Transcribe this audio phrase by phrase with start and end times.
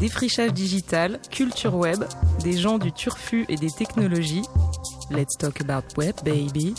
[0.00, 2.04] Défrichage digital, culture web,
[2.42, 4.44] des gens du turfu et des technologies.
[5.10, 6.74] Let's talk about web, baby.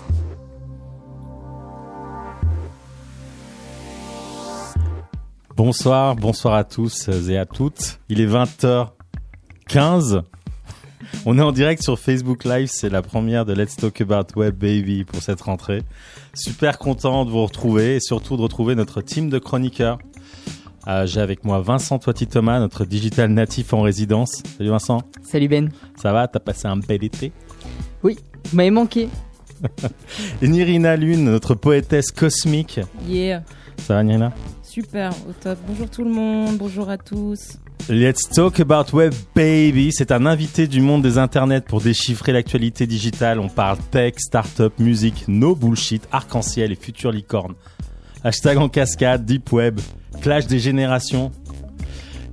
[5.56, 8.00] Bonsoir, bonsoir à tous et à toutes.
[8.10, 10.22] Il est 20h15.
[11.30, 14.56] On est en direct sur Facebook Live, c'est la première de Let's Talk About Web
[14.56, 15.84] Baby pour cette rentrée.
[16.34, 20.00] Super content de vous retrouver et surtout de retrouver notre team de chroniqueurs.
[20.88, 24.42] Euh, J'ai avec moi Vincent Toiti Thomas, notre digital natif en résidence.
[24.58, 25.02] Salut Vincent.
[25.22, 25.70] Salut Ben.
[26.02, 26.30] Ça va?
[26.30, 27.34] T'as passé un bel été?
[28.04, 28.16] Oui,
[28.46, 29.10] vous m'avez manqué.
[30.42, 32.80] Et Nirina Lune, notre poétesse cosmique.
[33.06, 33.44] Yeah,
[33.80, 34.32] Ça va Nirina?
[34.64, 35.60] Super, au top.
[35.68, 37.58] Bonjour tout le monde, bonjour à tous.
[37.90, 39.92] Let's talk about web baby.
[39.94, 43.40] C'est un invité du monde des internets pour déchiffrer l'actualité digitale.
[43.40, 47.54] On parle tech, startup, musique, no bullshit, arc-en-ciel et future licorne.
[48.26, 49.80] Hashtag en cascade, deep web,
[50.22, 51.32] clash des générations.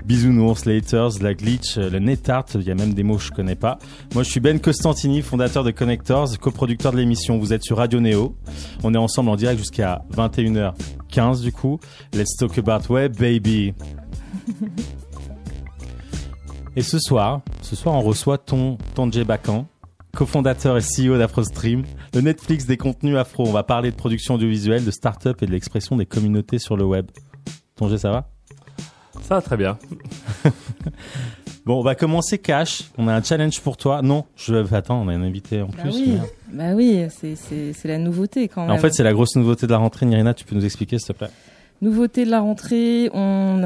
[0.05, 3.55] Bisounours, Laters, la glitch, le netart, il y a même des mots que je connais
[3.55, 3.79] pas.
[4.13, 7.39] Moi je suis Ben Costantini, fondateur de Connectors, coproducteur de l'émission.
[7.39, 8.37] Vous êtes sur Radio Neo.
[8.83, 11.79] On est ensemble en direct jusqu'à 21h15 du coup.
[12.13, 13.73] Let's talk about web baby.
[16.77, 19.67] Et ce soir, ce soir, on reçoit ton Tonje Bakan,
[20.15, 23.47] cofondateur et CEO d'AfroStream, le Netflix des contenus afro.
[23.47, 26.85] On va parler de production audiovisuelle, de start-up et de l'expression des communautés sur le
[26.85, 27.07] web.
[27.77, 28.29] Tonje, ça va?
[29.23, 29.79] Ça va très bien.
[31.67, 32.91] Bon, on va commencer cash.
[32.99, 34.03] On a un challenge pour toi.
[34.03, 35.93] Non, je attends, on a un invité en Bah plus.
[35.95, 36.19] oui,
[36.53, 38.71] bah oui, c'est- c'est c'est la nouveauté quand même.
[38.71, 40.05] En fait, c'est la grosse nouveauté de la rentrée.
[40.05, 41.31] Nirina, tu peux nous expliquer, s'il te plaît?
[41.85, 43.63] Nouveauté de la rentrée, on,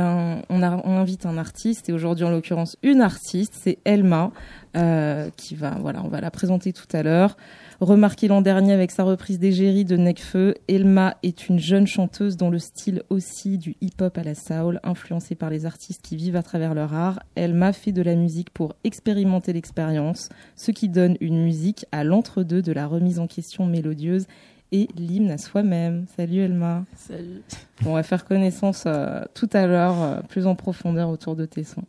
[0.51, 4.33] invite un artiste et aujourd'hui en l'occurrence une artiste, c'est Elma,
[4.77, 7.37] euh, qui va, voilà, on va la présenter tout à l'heure.
[7.79, 12.51] Remarquée l'an dernier avec sa reprise d'Égérie de Necfeu, Elma est une jeune chanteuse dont
[12.51, 16.43] le style aussi du hip-hop à la soul, influencée par les artistes qui vivent à
[16.43, 17.21] travers leur art.
[17.37, 22.63] Elma fait de la musique pour expérimenter l'expérience, ce qui donne une musique à l'entre-deux
[22.63, 24.27] de la remise en question mélodieuse
[24.73, 26.07] et l'hymne à soi-même.
[26.17, 26.85] Salut Elma.
[26.97, 27.43] Salut.
[27.87, 31.65] On va faire connaissance euh, tout à l'heure, euh, plus en profondeur autour de tes
[31.65, 31.85] sons.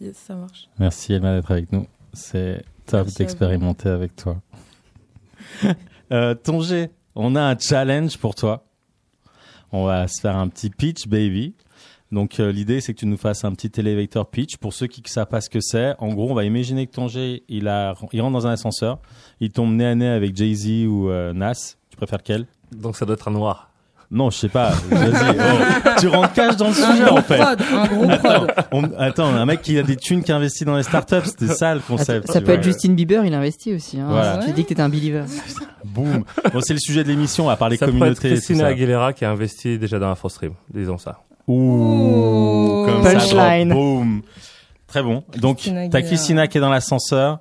[0.00, 0.68] Yes, ça marche.
[0.78, 1.86] Merci Elma d'être avec nous.
[2.12, 4.40] C'est top d'expérimenter avec toi.
[6.12, 8.66] euh, Tonge, on a un challenge pour toi.
[9.72, 11.54] On va se faire un petit pitch, baby.
[12.12, 14.56] Donc euh, l'idée c'est que tu nous fasses un petit elevator pitch.
[14.56, 16.92] Pour ceux qui ne savent pas ce que c'est, en gros on va imaginer que
[16.92, 19.00] Tonge il, a, il rentre dans un ascenseur,
[19.40, 21.76] il tombe nez à nez avec Jay-Z ou euh, Nas.
[21.94, 23.70] Tu préfères lequel Donc ça doit être un noir.
[24.10, 24.70] Non, je sais pas.
[24.90, 25.36] Vas-y.
[25.38, 27.38] Oh, tu rentres cash dans le Un sujet gros en fait.
[27.38, 28.54] prod, un gros prod.
[28.72, 31.74] On- attends, un mec qui a des thunes qui investit dans les startups, c'était ça
[31.74, 32.26] le concept.
[32.26, 32.54] ça tu peut vois.
[32.56, 33.98] être Justin Bieber, il investit aussi.
[34.00, 34.06] Hein.
[34.10, 34.38] Voilà.
[34.44, 35.24] Tu dis que t'étais un believer.
[35.84, 36.24] Boum.
[36.52, 38.28] Bon, c'est le sujet de l'émission, à part les ça peut être communautés.
[38.28, 38.66] et tout Christina ça.
[38.66, 41.20] Aguilera qui a investi déjà dans AfroStream, disons ça.
[41.48, 43.68] Ouh, comme Punchline.
[43.68, 43.74] ça.
[43.74, 43.82] drop.
[43.84, 44.22] Boum.
[44.86, 45.24] Très bon.
[45.36, 46.02] Donc, Christina t'as Aguilera.
[46.02, 47.38] Christina qui est dans l'ascenseur.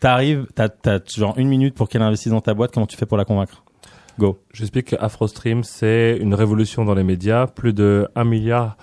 [0.00, 2.72] T'arrives, t'as, t'as genre une minute pour qu'elle investisse dans ta boîte.
[2.72, 3.62] Comment tu fais pour la convaincre?
[4.18, 4.38] Go.
[4.52, 7.46] J'explique que AfroStream, c'est une révolution dans les médias.
[7.46, 8.76] Plus de 1 milliard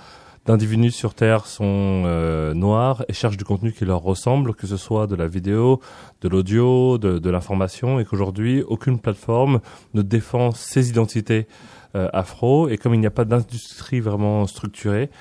[0.46, 4.78] d'individus sur Terre sont euh, noirs et cherchent du contenu qui leur ressemble, que ce
[4.78, 5.80] soit de la vidéo,
[6.22, 9.60] de l'audio, de, de l'information, et qu'aujourd'hui, aucune plateforme
[9.94, 11.48] ne défend ses identités
[11.96, 12.68] euh, afro.
[12.68, 15.12] Et comme il n'y a pas d'industrie vraiment structurée,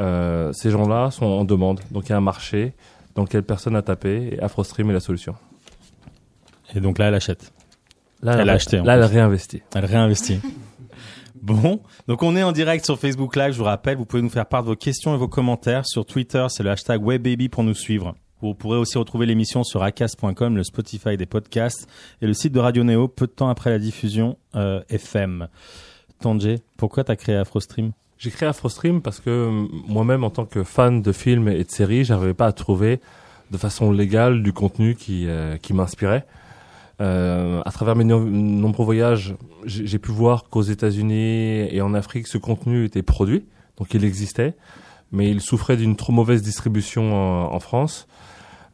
[0.00, 1.80] euh, ces gens-là sont en demande.
[1.92, 2.74] Donc il y a un marché
[3.14, 5.36] dans lequel personne n'a tapé, et AfroStream est la solution.
[6.74, 7.53] Et donc là, elle achète.
[8.24, 9.16] Là, Elle a acheté, Là, elle a plus.
[9.16, 9.62] réinvesti.
[9.74, 10.40] Elle réinvestit.
[11.42, 14.30] Bon, donc on est en direct sur Facebook Live, je vous rappelle, vous pouvez nous
[14.30, 15.84] faire part de vos questions et vos commentaires.
[15.84, 18.14] Sur Twitter, c'est le hashtag WebBaby pour nous suivre.
[18.40, 21.86] Vous pourrez aussi retrouver l'émission sur acast.com, le Spotify des podcasts
[22.22, 25.48] et le site de Radio Néo peu de temps après la diffusion euh, FM.
[26.18, 27.92] Tandje, pourquoi t'as créé AfroStream?
[28.16, 31.70] J'ai créé AfroStream parce que euh, moi-même, en tant que fan de films et de
[31.70, 33.00] séries, j'arrivais pas à trouver
[33.50, 36.24] de façon légale du contenu qui, euh, qui m'inspirait.
[37.00, 39.34] Euh, à travers mes no- nombreux voyages,
[39.66, 43.44] j'ai pu voir qu'aux États-Unis et en Afrique, ce contenu était produit,
[43.78, 44.54] donc il existait,
[45.10, 48.06] mais il souffrait d'une trop mauvaise distribution en, en France.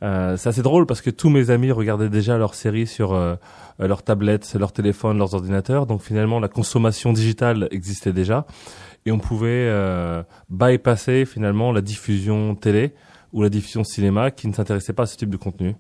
[0.02, 3.37] Euh, c'est assez drôle parce que tous mes amis regardaient déjà leurs séries sur euh,
[3.81, 5.87] euh, leurs tablettes, leurs téléphones, leurs ordinateurs.
[5.87, 8.46] Donc finalement, la consommation digitale existait déjà
[9.06, 12.93] et on pouvait euh, bypasser finalement la diffusion télé
[13.34, 15.75] ou la diffusion cinéma qui ne s'intéressait pas à ce type de contenu.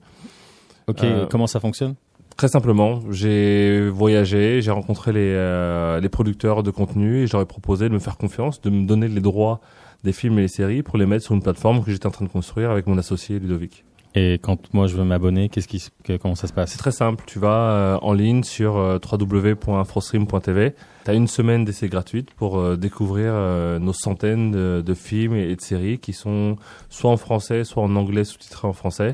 [0.86, 1.94] Ok, Euh, comment ça fonctionne?
[2.36, 7.94] Très simplement, j'ai voyagé, j'ai rencontré les, euh, producteurs de contenu et ai proposé de
[7.94, 9.60] me faire confiance, de me donner les droits
[10.04, 12.24] des films et les séries pour les mettre sur une plateforme que j'étais en train
[12.24, 13.84] de construire avec mon associé Ludovic.
[14.14, 15.82] Et quand moi je veux m'abonner, qu'est-ce qui,
[16.20, 16.72] comment ça se passe?
[16.72, 17.22] C'est très simple.
[17.26, 20.74] Tu vas euh, en ligne sur euh, www.frostream.tv.
[21.04, 23.32] Tu as une semaine d'essai gratuite pour euh, découvrir
[23.80, 26.56] nos centaines de, films et, de séries qui sont
[26.88, 29.12] soit en français, soit en anglais sous-titrés en français.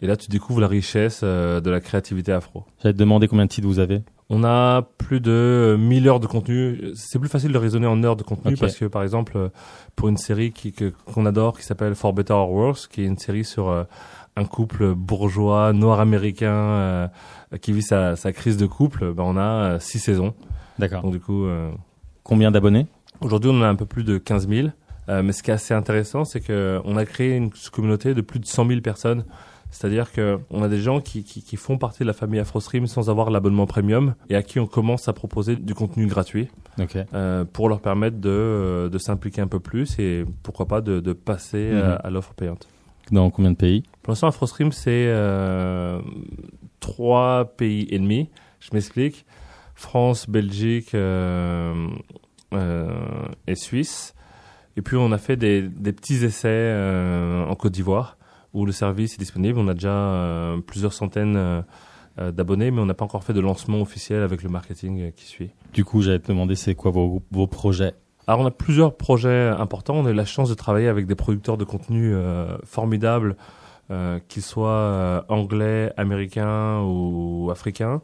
[0.00, 2.64] Et là, tu découvres la richesse de la créativité afro.
[2.82, 6.26] J'allais te demander combien de titres vous avez on a plus de 1000 heures de
[6.26, 6.90] contenu.
[6.94, 9.50] C'est plus facile de raisonner en heures de contenu parce que, par exemple,
[9.96, 13.16] pour une série qui, qu'on adore, qui s'appelle For Better or Worse, qui est une
[13.16, 13.86] série sur
[14.38, 17.08] un couple bourgeois noir américain euh,
[17.60, 20.34] qui vit sa, crise de couple, ben on a euh, six saisons.
[20.78, 21.02] D'accord.
[21.02, 21.70] Donc du coup, euh,
[22.22, 22.86] combien d'abonnés?
[23.20, 24.68] Aujourd'hui, on a un peu plus de 15 000.
[25.08, 28.38] mais ce qui est assez intéressant, c'est que on a créé une communauté de plus
[28.38, 29.24] de 100 000 personnes.
[29.70, 33.10] C'est-à-dire que on a des gens qui, qui, font partie de la famille AfroStream sans
[33.10, 36.48] avoir l'abonnement premium et à qui on commence à proposer du contenu gratuit
[37.52, 41.70] pour leur permettre de, de s'impliquer un peu plus et pourquoi pas de, de passer
[41.70, 41.98] mhm.
[42.02, 42.66] à l'offre payante.
[43.10, 43.84] Dans combien de pays?
[44.02, 46.00] Pour l'instant, AfroStream, c'est euh,
[46.80, 48.28] trois pays et demi.
[48.60, 49.24] Je m'explique.
[49.74, 51.88] France, Belgique euh,
[52.52, 52.90] euh,
[53.46, 54.14] et Suisse.
[54.76, 58.18] Et puis, on a fait des, des petits essais euh, en Côte d'Ivoire
[58.52, 59.58] où le service est disponible.
[59.58, 61.62] On a déjà plusieurs centaines
[62.16, 65.50] d'abonnés, mais on n'a pas encore fait de lancement officiel avec le marketing qui suit.
[65.72, 67.92] Du coup, j'allais te demander, c'est quoi vos, vos projets?
[68.28, 69.94] Alors on a plusieurs projets importants.
[69.94, 73.36] On a eu la chance de travailler avec des producteurs de contenu euh, formidables,
[73.90, 78.02] euh, qu'ils soient euh, anglais, américains ou africains.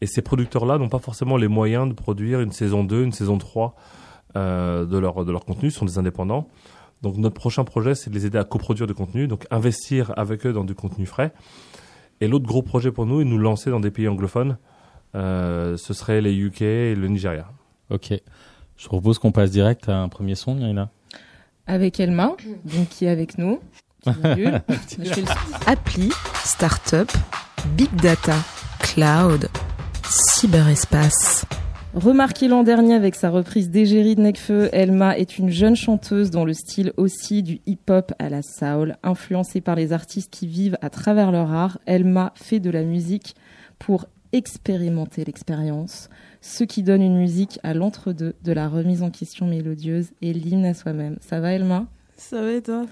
[0.00, 3.36] Et ces producteurs-là n'ont pas forcément les moyens de produire une saison 2, une saison
[3.36, 3.76] 3
[4.36, 6.48] euh, de, leur, de leur contenu, ce sont des indépendants.
[7.02, 10.46] Donc notre prochain projet, c'est de les aider à coproduire du contenu, donc investir avec
[10.46, 11.34] eux dans du contenu frais.
[12.22, 14.56] Et l'autre gros projet pour nous est de nous lancer dans des pays anglophones.
[15.12, 17.50] ce serait les UK et le Nigeria.
[17.90, 18.14] Ok.
[18.76, 20.90] Je propose qu'on passe direct à un premier son, Nina.
[21.66, 23.58] Avec Elma, donc qui est avec nous.
[25.66, 26.10] Appli,
[26.44, 27.10] startup,
[27.76, 28.36] big data,
[28.80, 29.48] cloud,
[30.04, 31.44] cyberespace.
[31.94, 36.44] Remarqué l'an dernier avec sa reprise d'Égérie de Necfeu, Elma est une jeune chanteuse dont
[36.44, 38.98] le style aussi du hip-hop à la soul.
[39.02, 43.34] Influencée par les artistes qui vivent à travers leur art, Elma fait de la musique
[43.78, 46.10] pour expérimenter l'expérience,
[46.46, 50.64] ce qui donne une musique à l'entre-deux de la remise en question mélodieuse et l'hymne
[50.64, 51.16] à soi-même.
[51.20, 51.86] Ça va, Elma?
[52.16, 52.86] Ça va et toi?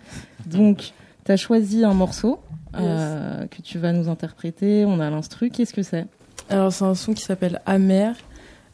[0.46, 0.92] Donc,
[1.24, 2.40] tu as choisi un morceau
[2.76, 4.84] euh, que tu vas nous interpréter.
[4.84, 5.50] On a l'instru.
[5.50, 6.06] Qu'est-ce que c'est?
[6.50, 8.16] Alors, c'est un son qui s'appelle Amer.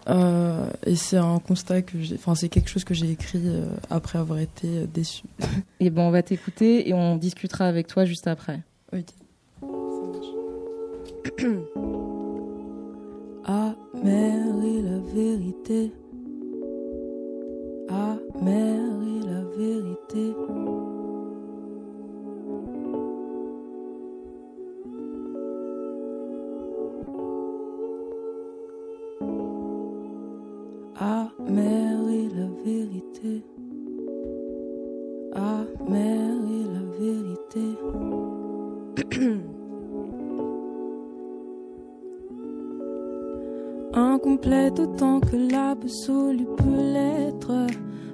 [0.08, 3.66] Euh, et c'est un constat que j'ai, enfin c'est quelque chose que j'ai écrit euh,
[3.90, 5.24] après avoir été déçu.
[5.78, 8.60] et bon, on va t'écouter et on discutera avec toi juste après.
[8.94, 9.04] Ok.
[9.60, 11.84] Ça marche.
[13.44, 15.92] Amère est la vérité.
[17.88, 20.34] Amère est la vérité.
[30.96, 33.42] Amère est la vérité.
[35.32, 37.66] Amère est la vérité.
[44.30, 47.66] Incomplète autant que l'absolu peut l'être.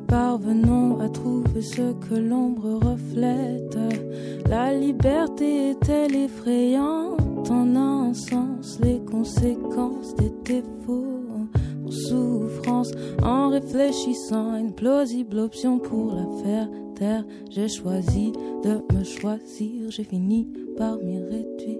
[0.08, 3.76] Parvenons à trouver ce que l'ombre reflète.
[4.48, 7.50] La liberté est-elle effrayante?
[7.50, 11.04] En un sens, les conséquences des défauts
[11.82, 12.92] pour souffrance.
[13.22, 18.32] En réfléchissant une plausible option pour la faire taire, j'ai choisi
[18.64, 19.90] de me choisir.
[19.90, 21.78] J'ai fini par m'y réduire.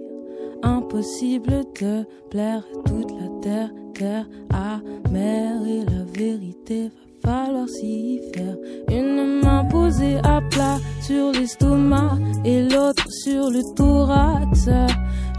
[0.61, 3.71] Impossible de plaire toute la terre
[4.03, 6.91] amère et la vérité
[7.23, 8.55] va falloir s'y faire.
[8.89, 14.69] Une main posée à plat sur l'estomac et l'autre sur le thorax.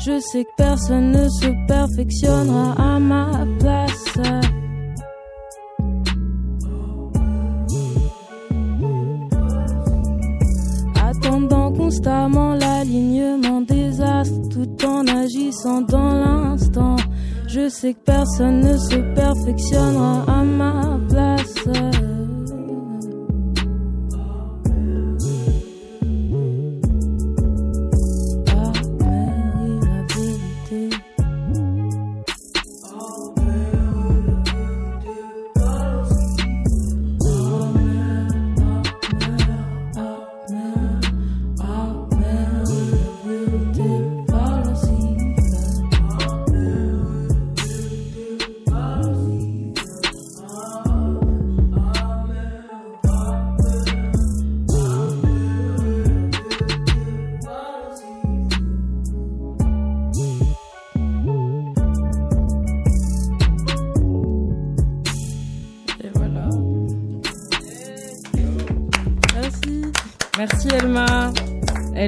[0.04, 4.14] Je sais que personne ne se perfectionnera à ma place.
[11.02, 16.07] Attendant constamment l'alignement des astres tout en agissant dans.
[17.68, 22.17] Que personne ne se perfectionnera à ma place.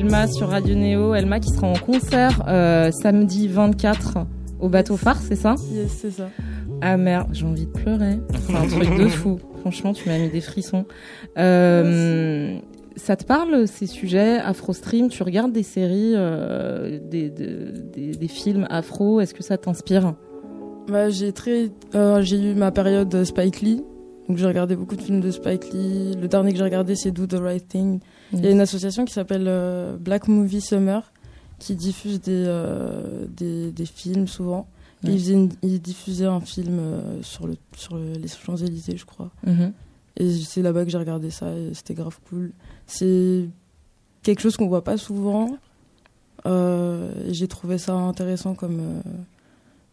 [0.01, 1.15] Elma sur Radio Néo.
[1.15, 4.19] Elma qui sera en concert euh, samedi 24
[4.59, 5.55] au bateau phare, c'est ça?
[5.73, 6.31] Yes, c'est ça.
[6.81, 8.19] Ah merde, j'ai envie de pleurer.
[8.47, 9.39] C'est un truc de fou.
[9.61, 10.87] Franchement, tu m'as mis des frissons.
[11.37, 12.59] Euh,
[12.97, 18.13] ça te parle ces sujets Afro Stream Tu regardes des séries, euh, des, de- des,
[18.13, 19.21] des films afro?
[19.21, 20.15] Est-ce que ça t'inspire?
[20.89, 23.83] Bah, j'ai très, euh, j'ai eu ma période Spike Lee.
[24.29, 26.17] Donc j'ai regardé beaucoup de films de Spike Lee.
[26.21, 28.01] Le dernier que j'ai regardé, c'est Do the Right Thing.
[28.33, 31.11] Il y a une association qui s'appelle euh, Black Movie Summer
[31.59, 34.67] qui diffuse des, euh, des, des films souvent.
[35.03, 35.13] Ouais.
[35.15, 39.05] ils, faisaient une- ils diffusaient un film euh, sur, le, sur le- les Champs-Élysées, je
[39.07, 39.31] crois.
[39.47, 39.73] Mhm.
[40.17, 42.53] Et c'est là-bas que j'ai regardé ça et c'était grave cool.
[42.87, 43.47] C'est
[44.23, 45.57] quelque chose qu'on voit pas souvent.
[46.47, 49.01] Euh, j'ai trouvé ça intéressant comme, euh,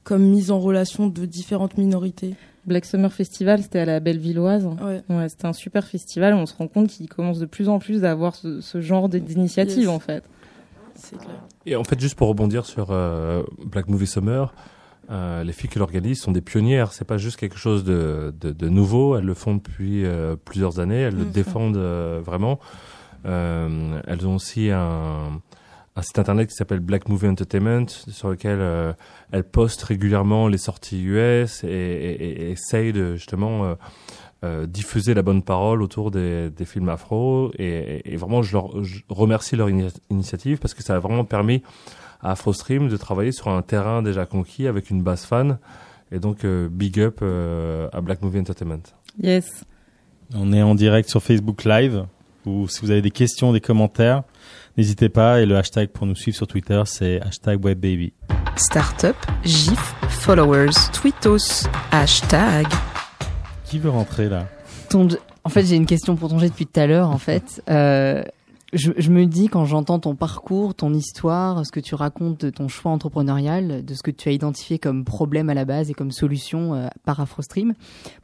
[0.08, 2.36] comme mise en relation de différentes minorités.
[2.66, 4.66] Black Summer Festival, c'était à la Bellevilloise.
[4.82, 5.02] Ouais.
[5.10, 6.34] Ouais, c'était un super festival.
[6.34, 9.80] On se rend compte qu'il commence de plus en plus d'avoir ce, ce genre d'initiative
[9.80, 9.88] Yes.
[9.90, 10.24] en fait.
[10.96, 11.42] C'est clair.
[11.66, 14.54] Et en fait, juste pour rebondir sur euh, Black Movie Summer,
[15.12, 16.94] euh, les filles qui l'organisent sont des pionnières.
[16.94, 19.18] C'est pas juste quelque chose de, de, de nouveau.
[19.18, 21.02] Elles le font depuis euh, plusieurs années.
[21.02, 21.32] Elles le Mhm.
[21.32, 22.60] défendent euh, vraiment.
[23.26, 25.42] Euh, elles ont aussi un,
[25.98, 28.94] un site internet qui s'appelle Black Movie Entertainment, sur lequel euh,
[29.32, 33.75] elles postent régulièrement les sorties US et, et, et essayent de justement euh,
[34.46, 37.51] euh, diffuser la bonne parole autour des, des films afro.
[37.58, 41.25] Et, et vraiment, je leur je remercie leur ini- initiative parce que ça a vraiment
[41.25, 41.63] permis
[42.22, 45.58] à AfroStream de travailler sur un terrain déjà conquis avec une base fan.
[46.12, 48.84] Et donc, euh, big up euh, à Black Movie Entertainment.
[49.22, 49.66] Yes.
[50.36, 52.06] On est en direct sur Facebook Live.
[52.46, 54.24] Ou si vous avez des questions, des commentaires,
[54.78, 55.42] n'hésitez pas.
[55.42, 58.14] Et le hashtag pour nous suivre sur Twitter, c'est hashtag WebBaby.
[58.56, 62.68] Startup, GIF, followers, tweetos, hashtag.
[63.66, 64.48] Qui veut rentrer là?
[65.44, 67.10] En fait, j'ai une question pour ton jet depuis tout à l'heure.
[67.10, 68.24] En fait, euh,
[68.74, 72.50] je, je me dis quand j'entends ton parcours, ton histoire, ce que tu racontes de
[72.50, 75.94] ton choix entrepreneurial, de ce que tu as identifié comme problème à la base et
[75.94, 77.74] comme solution euh, par AfroStream,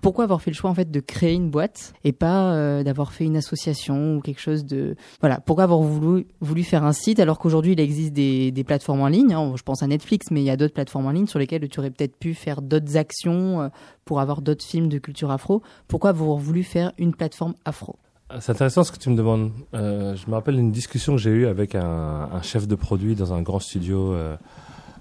[0.02, 3.14] pourquoi avoir fait le choix en fait de créer une boîte et pas euh, d'avoir
[3.14, 7.22] fait une association ou quelque chose de voilà Pourquoi avoir voulu voulu faire un site
[7.22, 10.42] alors qu'aujourd'hui il existe des, des plateformes en ligne hein, Je pense à Netflix, mais
[10.42, 12.98] il y a d'autres plateformes en ligne sur lesquelles tu aurais peut-être pu faire d'autres
[12.98, 13.70] actions euh,
[14.04, 15.62] pour avoir d'autres films de culture afro.
[15.88, 17.96] Pourquoi avoir voulu faire une plateforme afro?
[18.40, 19.52] C'est intéressant ce que tu me demandes.
[19.76, 23.34] Euh, je me rappelle une discussion que j'ai eue avec un, chef de produit dans
[23.34, 24.36] un grand studio euh,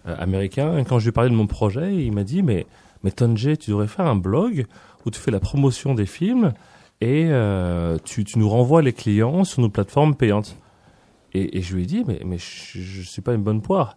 [0.07, 0.85] euh, américain.
[0.85, 2.67] Quand je lui parlais de mon projet, il m'a dit Mais,
[3.03, 4.67] mais tu devrais faire un blog
[5.07, 6.53] où tu fais la promotion des films
[7.01, 7.31] et
[8.05, 10.57] tu, nous renvoies les clients sur nos plateformes payantes.
[11.33, 13.97] Et, je lui ai dit Mais, je, je suis pas une bonne poire.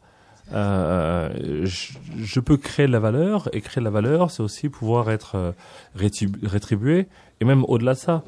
[0.52, 5.54] Je, peux créer de la valeur et créer de la valeur, c'est aussi pouvoir être
[5.98, 7.08] rétribu- rétribué
[7.42, 8.24] et même au-delà de ça.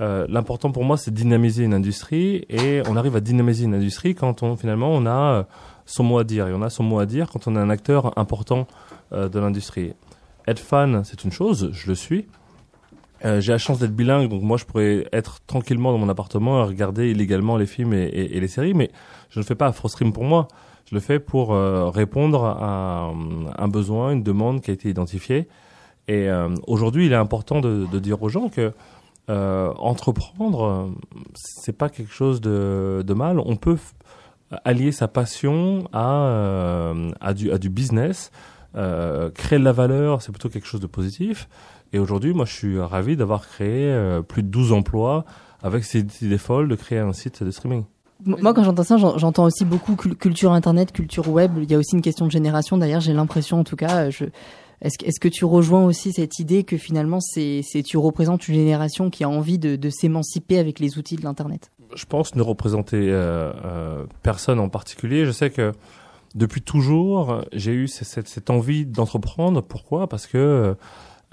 [0.00, 4.14] Euh, L'important pour moi, c'est dynamiser une industrie et on arrive à dynamiser une industrie
[4.14, 5.42] quand on finalement on a euh,
[5.86, 7.70] son mot à dire et on a son mot à dire quand on est un
[7.70, 8.66] acteur important
[9.12, 9.94] euh, de l'industrie.
[10.46, 12.26] Être fan, c'est une chose, je le suis.
[13.24, 16.68] J'ai la chance d'être bilingue, donc moi je pourrais être tranquillement dans mon appartement et
[16.68, 18.92] regarder illégalement les films et, les séries, mais
[19.28, 20.46] je ne fais pas AfroStream pour moi.
[20.88, 21.50] Je le fais pour
[21.92, 23.10] répondre à
[23.58, 25.48] un, besoin, une demande qui a été identifiée.
[26.06, 26.28] Et
[26.68, 28.72] aujourd'hui, il est important de dire aux gens que
[29.28, 30.90] euh, entreprendre,
[31.34, 33.38] c'est pas quelque chose de, de mal.
[33.44, 33.76] On peut
[34.64, 38.30] allier sa passion à, euh, à, du, à du business.
[38.76, 41.48] Euh, créer de la valeur, c'est plutôt quelque chose de positif.
[41.92, 45.24] Et aujourd'hui, moi, je suis ravi d'avoir créé euh, plus de 12 emplois
[45.62, 47.84] avec cette idée folle de créer un site de streaming.
[48.24, 51.52] Moi, quand j'entends ça, j'en- j'entends aussi beaucoup cul- culture internet, culture web.
[51.62, 52.76] Il y a aussi une question de génération.
[52.76, 54.24] D'ailleurs, j'ai l'impression, en tout cas, euh, je...
[54.80, 59.28] est-ce que, tu rejoins aussi cette idée que finalement, tu représentes une génération qui a
[59.28, 61.70] envie de, s'émanciper avec les outils de l'internet?
[61.94, 65.24] Je pense ne représenter euh, euh, personne en particulier.
[65.24, 65.72] Je sais que
[66.34, 69.62] depuis toujours, j'ai eu cette, envie d'entreprendre.
[69.62, 70.06] Pourquoi?
[70.08, 70.76] Parce que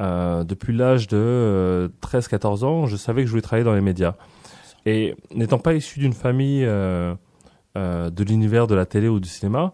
[0.01, 3.81] euh, depuis l'âge de euh, 13-14 ans, je savais que je voulais travailler dans les
[3.81, 4.15] médias.
[4.85, 9.73] Et n'étant pas issu d'une famille de l'univers de la télé ou du cinéma,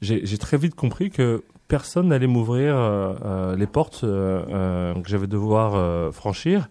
[0.00, 5.08] j'ai très vite compris que personne n'allait m'ouvrir euh, euh, les portes euh, euh, que
[5.08, 6.68] j'avais devoir euh, franchir.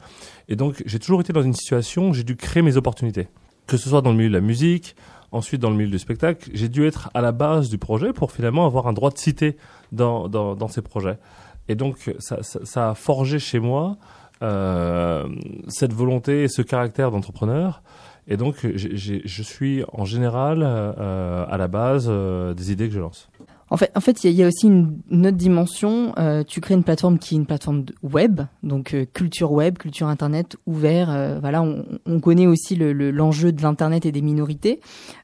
[0.50, 3.28] Et donc, j'ai toujours été dans une situation où j'ai dû créer mes opportunités.
[3.68, 4.96] Que ce soit dans le milieu de la musique,
[5.32, 8.32] ensuite dans le milieu du spectacle, j'ai dû être à la base du projet pour
[8.32, 9.58] finalement avoir un droit de citer
[9.92, 11.20] dans, dans, dans ces projets.
[11.68, 13.98] Et donc, ça, ça, ça a forgé chez moi
[14.42, 15.28] euh,
[15.68, 17.84] cette volonté et ce caractère d'entrepreneur.
[18.28, 23.30] Et donc, je suis en général euh, à la base des idées que je lance.
[23.70, 26.14] En fait, en fait, il y, a- aussi une, une autre dimension.
[26.18, 30.08] Euh, tu crées une plateforme qui est une plateforme web, donc euh, culture web, culture
[30.08, 31.10] internet, ouvert.
[31.10, 34.80] euh, voilà, on, on connaît aussi le- le- l'enjeu de l'internet et des minorités.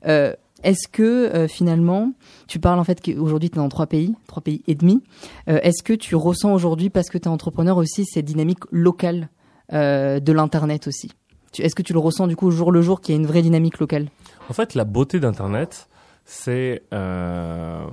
[0.07, 0.33] Euh,
[0.63, 2.11] Est-ce que euh, finalement,
[2.47, 5.01] tu parles en fait qu'aujourd'hui tu es dans trois pays, trois pays et demi.
[5.49, 9.29] Euh, Est-ce que tu ressens aujourd'hui, parce que tu es entrepreneur aussi, cette dynamique locale
[9.71, 11.09] de l'internet aussi?
[11.57, 13.25] Est-ce que tu le ressens du coup au jour le jour qu'il y a une
[13.27, 14.09] vraie dynamique locale?
[14.49, 15.87] En fait, la beauté d'Internet,
[16.25, 17.85] c'est euh,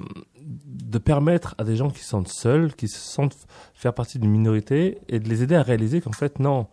[0.51, 3.37] de permettre à des gens qui se sentent seuls, qui se sentent
[3.75, 6.67] faire partie d'une minorité, et de les aider à réaliser qu'en fait, non.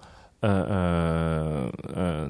[0.43, 2.29] euh, euh, euh,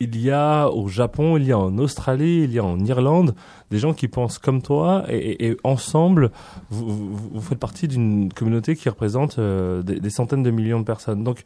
[0.00, 3.34] il y a au Japon, il y a en Australie, il y a en Irlande
[3.70, 6.30] des gens qui pensent comme toi et, ensemble
[6.70, 11.24] vous, faites partie d'une communauté qui représente des, des centaines de millions de personnes.
[11.24, 11.44] Donc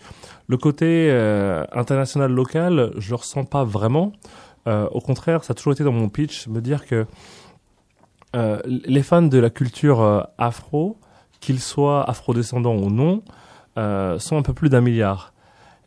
[0.49, 1.11] le côté
[1.73, 4.13] international local, je le ressens pas vraiment.
[4.67, 7.07] Au contraire, ça a toujours été dans mon pitch, me dire que
[8.35, 10.99] euh, les fans de la culture euh, afro,
[11.41, 13.23] qu'ils soient afrodescendants ou non,
[13.79, 15.33] euh, sont un peu plus d'un milliard.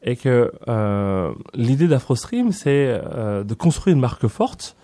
[0.03, 4.75] Et que euh, l'idée d'AfroStream, c'est euh, de construire une marque forte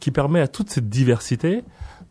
[0.00, 1.62] qui permet à toute cette diversité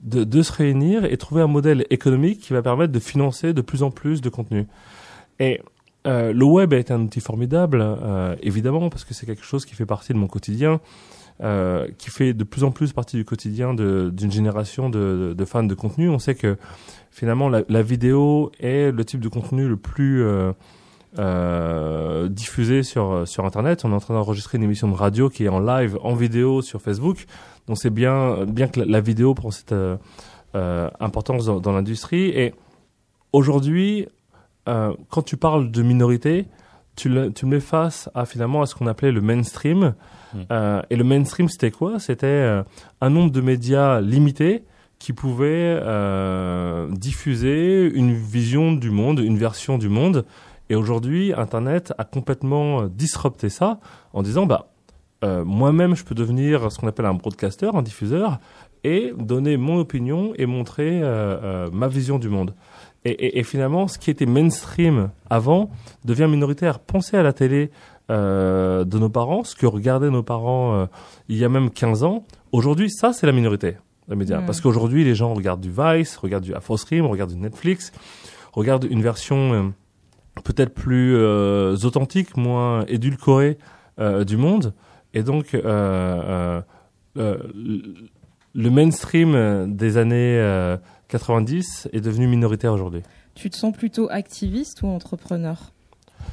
[0.02, 3.62] de, de se réunir et trouver un modèle économique qui va permettre de financer de
[3.62, 4.68] plus en plus de contenu.
[5.40, 5.62] Et
[6.06, 7.84] le web été un outil formidable,
[8.44, 10.80] évidemment, parce que c'est quelque chose qui fait partie de mon quotidien,
[11.42, 15.64] euh, qui fait de plus en plus partie du quotidien d'une génération de, de fans
[15.64, 16.10] de contenu.
[16.10, 16.58] On sait que
[17.12, 20.54] finalement la, la vidéo est le type de contenu le plus euh,
[21.20, 23.86] euh, diffusé sur sur Internet.
[23.86, 26.62] On est en train d'enregistrer une émission de radio qui est en live, en vidéo
[26.62, 27.26] sur Facebook.
[27.68, 29.98] Donc c'est bien bien que la, la vidéo prend cette euh,
[30.56, 32.30] euh, importance dans, dans l'industrie.
[32.30, 32.54] Et
[33.34, 34.08] aujourd'hui,
[34.68, 36.48] euh, quand tu parles de minorité,
[36.96, 39.94] tu le, tu le mets face à finalement à ce qu'on appelait le mainstream.
[40.34, 40.40] Mm.
[40.52, 42.00] Euh, et le mainstream, c'était quoi?
[42.00, 42.64] C'était euh,
[43.02, 44.64] un nombre de médias limité
[45.00, 50.26] qui pouvaient euh, diffuser une vision du monde, une version du monde.
[50.70, 53.80] Et aujourd'hui, Internet a complètement disrupté ça
[54.14, 54.72] en disant, bah,
[55.22, 58.40] moi-même, je peux devenir ce qu'on appelle un broadcaster, un diffuseur,
[58.84, 61.02] et donner mon opinion et montrer
[61.72, 62.54] ma vision du monde.
[63.06, 65.70] Et, et- et finalement, ce qui était mainstream avant
[66.04, 66.80] devient minoritaire.
[66.80, 67.70] Pensez à la télé
[68.12, 70.86] euh, de nos parents, ce que regardaient nos parents euh,
[71.30, 72.24] il y a même 15 ans.
[72.52, 73.78] Aujourd'hui, ça, c'est la minorité,
[74.10, 74.42] les médias.
[74.42, 77.92] Parce qu'aujourd'hui, les gens regardent du Vice, regardent du AfroStream, regardent du Netflix,
[78.54, 79.64] regardent une version euh,
[80.44, 81.16] peut-être plus
[81.86, 83.58] authentique, moins édulcorée
[84.28, 84.74] du monde.
[85.14, 85.54] Et donc,
[87.16, 90.78] le mainstream des années
[91.10, 93.02] 90 est devenu minoritaire aujourd'hui.
[93.36, 95.72] Tu te sens plutôt activiste ou entrepreneur?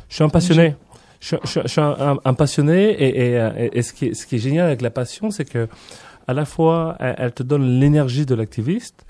[0.09, 0.77] Je suis un passionné.
[1.21, 3.83] Je, suis- je suis- je suis un, un- un passionné et, et, euh, et- et
[3.83, 5.69] ce, qui est, ce qui est génial avec la passion, c'est que
[6.27, 9.05] à la fois elle, elle te donne l'énergie de l'activiste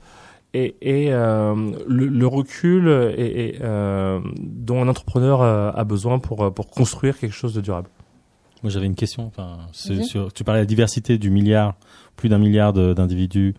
[0.55, 1.55] et, et euh,
[1.87, 7.35] le, le recul et, et, euh, dont un entrepreneur a besoin pour, pour construire quelque
[7.35, 7.89] chose de durable.
[8.63, 9.27] Moi, j'avais une question.
[9.27, 11.75] Enfin, sur, tu parlais de la diversité du milliard,
[12.17, 13.55] plus d'un milliard d'individus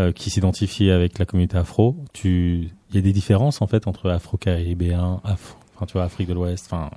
[0.00, 1.94] euh, qui s'identifient avec la communauté afro.
[2.12, 6.28] Tu, il y a des différences en fait entre afro-caribéens, afro, enfin, tu vois, Afrique
[6.28, 6.64] de l'Ouest.
[6.66, 6.90] Enfin,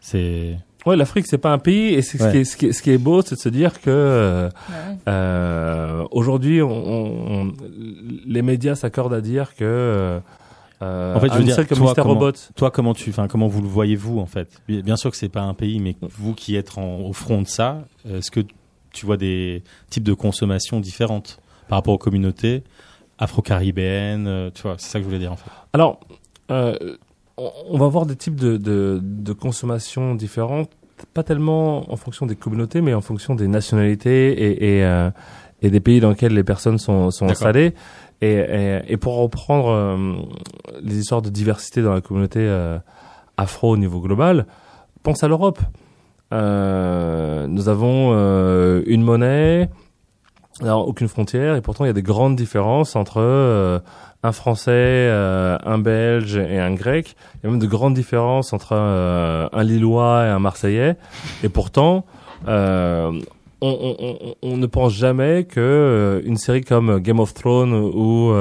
[0.00, 0.56] c'est.
[0.86, 2.82] Ouais, l'Afrique c'est pas un pays et c'est ce, qui est, ce, qui est, ce
[2.82, 4.48] qui est beau, c'est de se dire que euh,
[5.08, 7.52] euh, aujourd'hui, on, on- on-
[8.26, 10.20] les médias s'accordent à dire que
[10.82, 11.94] euh, En fait, je veux un dire, comme toi, Mr.
[11.96, 12.32] comment- Robot.
[12.56, 14.48] Toi, comment tu, enfin, comment vous le voyez-vous en fait?
[14.68, 17.42] Bien bien sûr que c'est pas un pays, mais vous qui êtes en- au front
[17.42, 18.40] de ça, est-ce que
[18.92, 21.40] tu vois des types de consommation différentes?
[21.70, 22.64] Par rapport aux communautés
[23.20, 25.50] afro-caribéennes euh, Tu vois, c'est ça que je voulais dire en fait.
[25.72, 26.00] Alors,
[26.50, 26.74] euh,
[27.38, 30.68] on va avoir des types de, de, de consommation différentes,
[31.14, 35.10] pas tellement en fonction des communautés, mais en fonction des nationalités et, et, euh,
[35.62, 37.72] et des pays dans lesquels les personnes sont, sont installées.
[38.20, 40.14] Et, et, et pour reprendre euh,
[40.82, 42.78] les histoires de diversité dans la communauté euh,
[43.36, 44.46] afro au niveau global,
[45.04, 45.60] pense à l'Europe.
[46.32, 48.12] Euh, nous avons
[48.86, 49.70] une monnaie,
[50.62, 53.78] alors aucune frontière, et pourtant il y a des grandes différences entre euh,
[54.22, 57.16] un Français, euh, un Belge et un Grec.
[57.36, 60.96] Il y a même de grandes différences entre euh, un Lillois et un Marseillais.
[61.42, 62.04] Et pourtant,
[62.46, 63.12] on,
[63.62, 68.32] ne pense jamais que une série comme Game of Thrones ou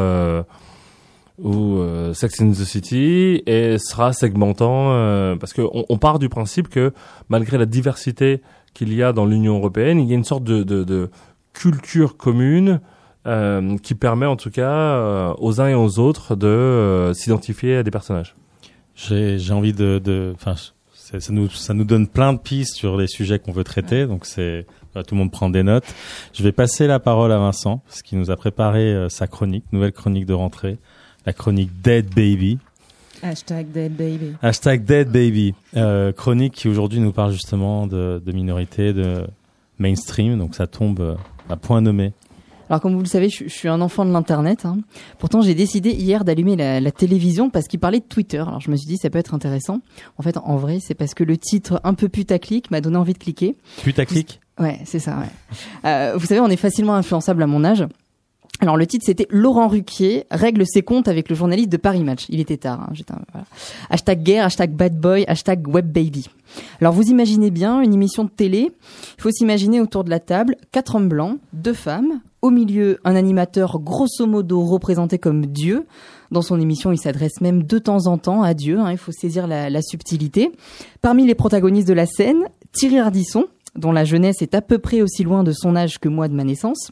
[1.42, 1.82] ou
[2.14, 3.44] Sex in the City
[3.78, 6.92] sera segmentant parce que on, on part du principe que
[7.30, 8.42] malgré la diversité
[8.74, 11.10] qu'il y a dans l'Union européenne, il y a une sorte de
[11.54, 12.80] culture commune
[13.28, 17.78] euh, qui permet en tout cas euh, aux uns et aux autres de euh, s'identifier
[17.78, 18.36] à des personnages.
[18.96, 23.08] J'ai j'ai envie de, de, ça nous ça nous donne plein de pistes sur les
[23.08, 24.06] sujets qu'on veut traiter.
[24.06, 25.86] Donc c'est tout le monde prend des notes.
[26.34, 29.66] Je vais passer la parole à Vincent parce qu'il nous a préparé euh, sa chronique,
[29.72, 30.78] nouvelle chronique de rentrée,
[31.26, 32.60] la chronique Dead Baby.
[33.22, 34.34] Hashtag dead baby.
[34.42, 35.54] Hashtag Dead Baby.
[35.76, 39.28] Euh, chronique qui aujourd'hui nous parle justement de, de minorités, de
[39.78, 40.38] mainstream.
[40.38, 41.18] Donc ça tombe
[41.50, 42.14] euh, à point nommé.
[42.70, 44.64] Alors comme vous le savez, je, je suis un enfant de l'internet.
[44.66, 44.78] hein.
[45.18, 48.38] Pourtant, j'ai décidé hier d'allumer la, la télévision parce qu'il parlait de Twitter.
[48.38, 49.80] Alors je me suis dit ça peut être intéressant.
[50.18, 53.14] En fait, en vrai, c'est parce que le titre un peu putaclic m'a donné envie
[53.14, 53.56] de cliquer.
[53.82, 54.40] Putaclic?
[54.60, 55.18] Ouais, c'est ça.
[55.18, 55.26] Ouais.
[55.86, 57.86] Euh, vous savez, on est facilement influençable à mon âge.
[58.62, 62.26] Alors le titre c'était Laurent Ruquier règle ses comptes avec le journaliste de Paris Match.
[62.30, 62.90] Il était tard.
[62.90, 63.44] Hein.
[63.90, 66.28] Hashtag guerre, hashtag bad boy, hashtag web baby.
[66.82, 68.72] Alors vous imaginez bien une émission de télé.
[69.18, 72.22] Il faut s'imaginer autour de la table quatre hommes blancs, deux femmes.
[72.42, 75.86] Au milieu, un animateur grosso modo représenté comme Dieu.
[76.32, 78.80] Dans son émission, il s'adresse même de temps en temps à Dieu.
[78.80, 80.52] hein, il faut saisir la, la subtilité.
[81.02, 83.46] Parmi les protagonistes de la scène, Thierry Ardisson,
[83.80, 86.34] dont la jeunesse est à peu près aussi loin de son âge que moi de
[86.34, 86.92] ma naissance.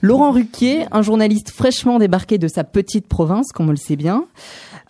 [0.00, 4.24] Laurent Ruquier, un journaliste fraîchement débarqué de sa petite province, comme on le sait bien.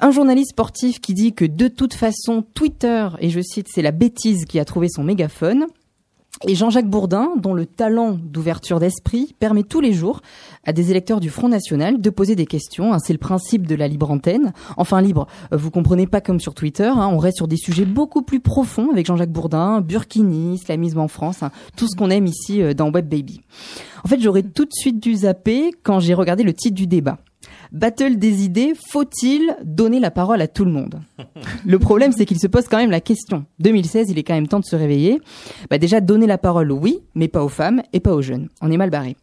[0.00, 3.92] Un journaliste sportif qui dit que de toute façon, Twitter, et je cite, c'est la
[3.92, 5.66] bêtise qui a trouvé son mégaphone.
[6.48, 10.22] Et Jean-Jacques Bourdin, dont le talent d'ouverture d'esprit permet tous les jours
[10.64, 12.92] à des électeurs du Front National de poser des questions.
[12.92, 12.98] hein.
[12.98, 14.52] C'est le principe de la libre antenne.
[14.76, 16.88] Enfin libre, euh, vous comprenez pas comme sur Twitter.
[16.88, 17.08] hein.
[17.12, 21.44] On reste sur des sujets beaucoup plus profonds avec Jean-Jacques Bourdin, Burkini, islamisme en France,
[21.44, 21.52] hein.
[21.76, 23.42] tout ce qu'on aime ici euh, dans Web Baby.
[24.04, 27.18] En fait, j'aurais tout de suite dû zapper quand j'ai regardé le titre du débat.
[27.72, 31.00] Battle des idées, faut-il donner la parole à tout le monde
[31.66, 33.46] Le problème, c'est qu'il se pose quand même la question.
[33.60, 35.22] 2016, il est quand même temps de se réveiller.
[35.70, 38.50] Bah déjà, donner la parole, oui, mais pas aux femmes et pas aux jeunes.
[38.60, 39.16] On est mal barré.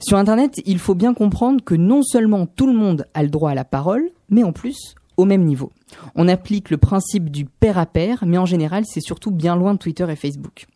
[0.00, 3.50] Sur Internet, il faut bien comprendre que non seulement tout le monde a le droit
[3.50, 5.70] à la parole, mais en plus, au même niveau.
[6.14, 9.74] On applique le principe du pair à pair, mais en général, c'est surtout bien loin
[9.74, 10.66] de Twitter et Facebook.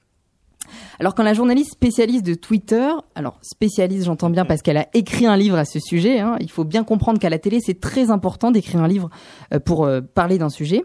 [1.00, 5.26] Alors quand la journaliste spécialiste de Twitter, alors spécialiste j'entends bien parce qu'elle a écrit
[5.26, 8.10] un livre à ce sujet, hein, il faut bien comprendre qu'à la télé c'est très
[8.10, 9.10] important d'écrire un livre
[9.52, 10.82] euh, pour euh, parler d'un sujet,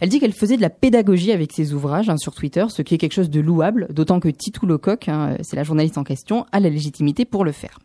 [0.00, 2.94] elle dit qu'elle faisait de la pédagogie avec ses ouvrages hein, sur Twitter, ce qui
[2.94, 6.46] est quelque chose de louable, d'autant que Titou Lecoq, hein, c'est la journaliste en question,
[6.52, 7.78] a la légitimité pour le faire.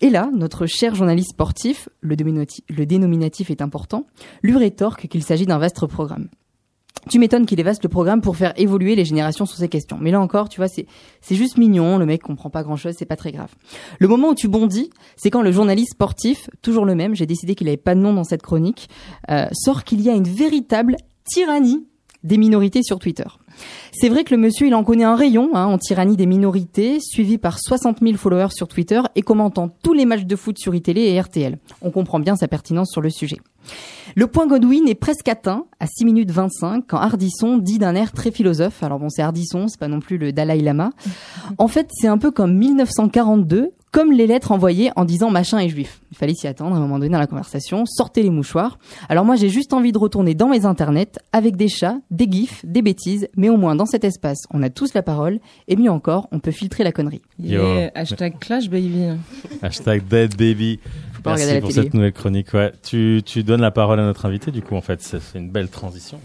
[0.00, 4.06] Et là, notre cher journaliste sportif, le, le dénominatif est important,
[4.42, 6.28] lui rétorque qu'il s'agit d'un vaste programme.
[7.08, 9.96] Tu m'étonnes qu'il est vaste le programme pour faire évoluer les générations sur ces questions.
[10.00, 10.86] Mais là encore, tu vois, c'est
[11.20, 11.98] c'est juste mignon.
[11.98, 13.50] Le mec comprend pas grand chose, c'est pas très grave.
[14.00, 17.54] Le moment où tu bondis, c'est quand le journaliste sportif, toujours le même, j'ai décidé
[17.54, 18.88] qu'il avait pas de nom dans cette chronique,
[19.30, 21.86] euh, sort qu'il y a une véritable tyrannie
[22.24, 23.26] des minorités sur Twitter.
[23.92, 26.98] C'est vrai que le monsieur, il en connaît un rayon hein, en tyrannie des minorités,
[27.00, 30.74] suivi par 60 000 followers sur Twitter et commentant tous les matchs de foot sur
[30.74, 31.58] iTélé et RTL.
[31.82, 33.38] On comprend bien sa pertinence sur le sujet.
[34.14, 38.12] Le point Godwin est presque atteint à 6 minutes 25 quand Hardisson dit d'un air
[38.12, 38.82] très philosophe.
[38.82, 40.90] Alors bon, c'est Hardisson, c'est pas non plus le Dalai Lama.
[41.58, 45.68] En fait, c'est un peu comme 1942, comme les lettres envoyées en disant machin est
[45.68, 46.00] juif.
[46.10, 47.84] Il fallait s'y attendre à un moment donné dans la conversation.
[47.86, 48.78] Sortez les mouchoirs.
[49.08, 52.64] Alors moi, j'ai juste envie de retourner dans mes internets avec des chats, des gifs,
[52.66, 55.90] des bêtises, mais au moins dans cet espace, on a tous la parole et mieux
[55.90, 57.22] encore, on peut filtrer la connerie.
[57.38, 57.90] Yeah, Yo.
[57.94, 59.04] hashtag clash baby.
[59.62, 60.80] Hashtag Dead Baby.
[61.12, 61.82] Faut pas Merci la pour télé.
[61.82, 62.52] cette nouvelle chronique.
[62.54, 62.72] Ouais.
[62.82, 65.00] Tu, tu donnes la parole à notre invité, du coup, en fait.
[65.02, 66.18] C'est c'est une belle transition.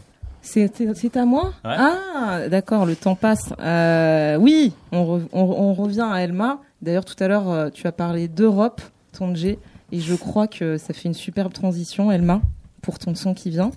[0.44, 1.54] C'est c'est à moi?
[1.64, 1.76] Ouais.
[1.78, 3.54] Ah, d'accord, le temps passe.
[3.60, 6.60] Euh, oui, on, re- on, on revient à Elma.
[6.82, 8.82] D'ailleurs, tout à l'heure, euh, tu as parlé d'Europe,
[9.16, 9.60] ton G,
[9.92, 12.42] et je crois que ça fait une superbe transition, Elma,
[12.82, 13.70] pour ton son qui vient,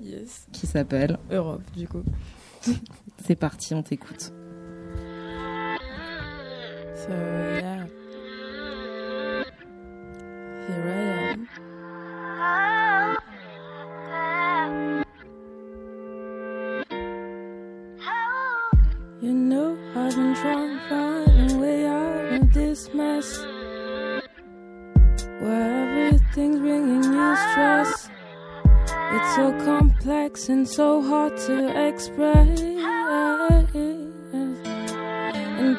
[0.00, 0.46] Yes.
[0.52, 1.18] qui s'appelle.
[1.32, 2.02] Europe, du coup.
[3.24, 4.32] C'est parti, on t'écoute.
[6.94, 7.86] So, yeah.
[10.68, 10.98] Here I
[11.30, 11.48] am.
[19.22, 23.38] You know I've been trying to find a way out of this mess
[25.40, 28.08] Where everything's bringing you stress
[29.16, 32.60] It's so complex and so hard to express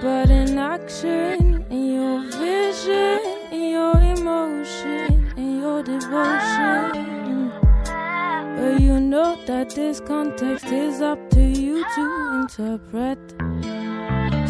[0.01, 3.19] but in action, in your vision,
[3.51, 7.51] in your emotion, in your devotion.
[8.57, 12.03] But you know that this context is up to you to
[12.39, 13.19] interpret.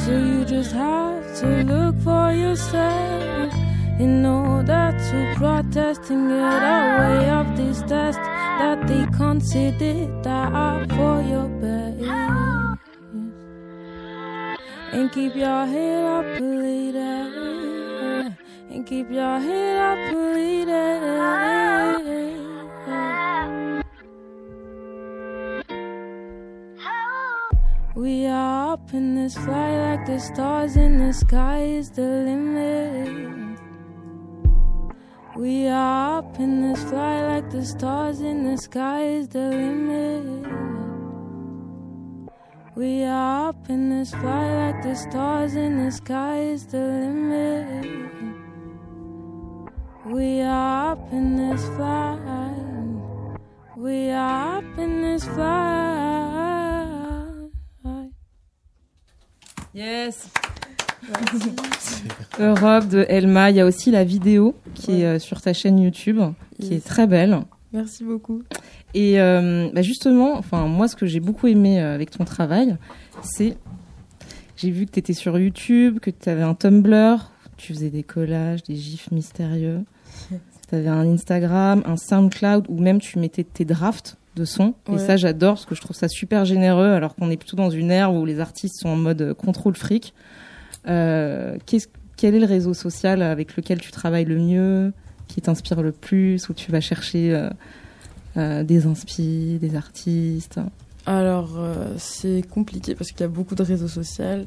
[0.04, 3.54] So you just have to look for yourself.
[4.00, 8.20] In order to protest and get away of this test
[8.60, 12.48] that they consider that are for your best
[14.98, 18.36] and keep your head up, leader.
[18.70, 21.38] And keep your head up, leader.
[27.96, 33.37] We are up in this fly like the stars in the sky is the limit.
[35.38, 40.48] We are up in this fly like the stars in the sky is the limit.
[42.74, 47.86] We are up in this fly like the stars in the sky is the limit.
[50.08, 52.18] We are up in this fly.
[53.76, 56.18] We are up in this fly.
[59.72, 60.32] Yes.
[62.40, 63.50] Europe de Elma.
[63.50, 66.20] Il y a aussi la vidéo qui est euh, sur ta chaîne YouTube,
[66.60, 66.72] qui Yes.
[66.84, 67.40] est très belle.
[67.74, 68.44] Merci beaucoup.
[68.94, 72.78] Et euh, bah justement, enfin moi, ce que j'ai beaucoup aimé euh, avec ton travail,
[73.22, 73.58] c'est
[74.56, 78.04] j'ai vu que tu étais sur YouTube, que tu avais un Tumblr, tu faisais des
[78.04, 79.82] collages, des gifs mystérieux.
[80.70, 84.74] Tu avais un Instagram, un SoundCloud où même tu mettais tes drafts de sons.
[84.94, 87.70] Et ça, j'adore parce que je trouve ça super généreux alors qu'on est plutôt dans
[87.70, 90.14] une ère où les artistes sont en mode contrôle fric.
[90.88, 91.58] Euh,
[92.16, 94.94] quel est le réseau social avec lequel tu travailles le mieux,
[95.28, 97.50] qui t'inspire le plus, où tu vas chercher euh,
[98.38, 100.60] euh, des inspi, des artistes?
[101.06, 101.58] Alors,
[101.98, 104.46] c'est compliqué parce qu'il y a beaucoup de réseaux sociaux.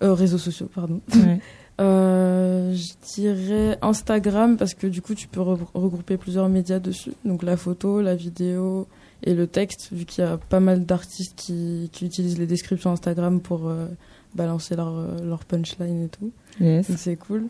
[0.00, 1.00] Réseaux sociaux, pardon.
[1.14, 1.40] Ouais.
[1.80, 7.12] Euh, je dirais Instagram parce que du coup, tu peux re- regrouper plusieurs médias dessus.
[7.24, 8.86] Donc, la photo, la vidéo
[9.24, 12.90] et le texte, vu qu'il y a pas mal d'artistes qui, qui utilisent les descriptions
[12.92, 13.86] Instagram pour euh,
[14.34, 16.30] balancer leur, euh, leur punchline et tout.
[16.60, 16.90] Yes.
[16.96, 17.46] C'est cool.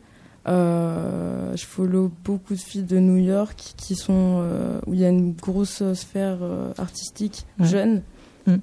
[0.49, 5.05] Euh, je follow beaucoup de filles de New York qui sont euh, où il y
[5.05, 7.66] a une grosse sphère euh, artistique Ouais.
[7.66, 8.03] jeune
[8.49, 8.57] Mm.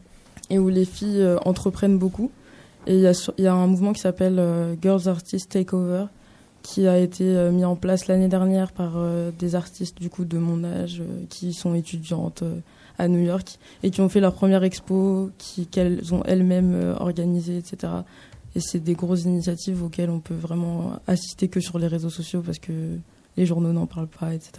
[0.49, 2.31] et où les filles entreprennent beaucoup.
[2.85, 2.99] Et il
[3.37, 4.41] y y a un mouvement qui s'appelle
[4.81, 6.05] Girls Artist Takeover
[6.63, 8.97] qui a été mis en place l'année dernière par
[9.37, 12.43] des artistes du coup de mon âge qui sont étudiantes
[12.99, 15.31] à New York et qui ont fait leur première expo
[15.71, 17.93] qu'elles ont elles-mêmes euh, organisée etc.
[18.55, 22.41] Et c'est des grosses initiatives auxquelles on peut vraiment assister que sur les réseaux sociaux
[22.45, 22.97] parce que
[23.37, 24.51] les journaux n'en parlent pas, etc.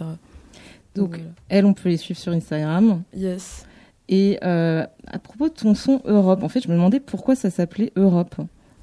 [0.95, 1.23] Donc, voilà.
[1.49, 3.03] elles, on peut les suivre sur Instagram.
[3.15, 3.65] yes.
[4.09, 7.49] Et euh, à propos de ton son Europe, en fait, je me demandais pourquoi ça
[7.49, 8.35] s'appelait Europe.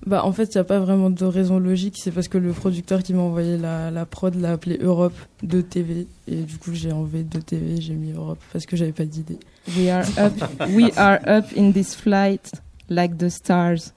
[0.06, 1.96] Bah, en fait, il n'y a pas vraiment de raison logique.
[1.98, 5.60] C'est parce que le producteur qui m'a envoyé la, la prod l'a appelé Europe de
[5.60, 6.06] TV.
[6.28, 9.38] Et du coup, j'ai enlevé de TV, j'ai mis Europe parce que j'avais pas d'idée.
[9.76, 10.32] We are up,
[10.70, 12.50] we are up in this flight
[12.88, 13.92] like the stars,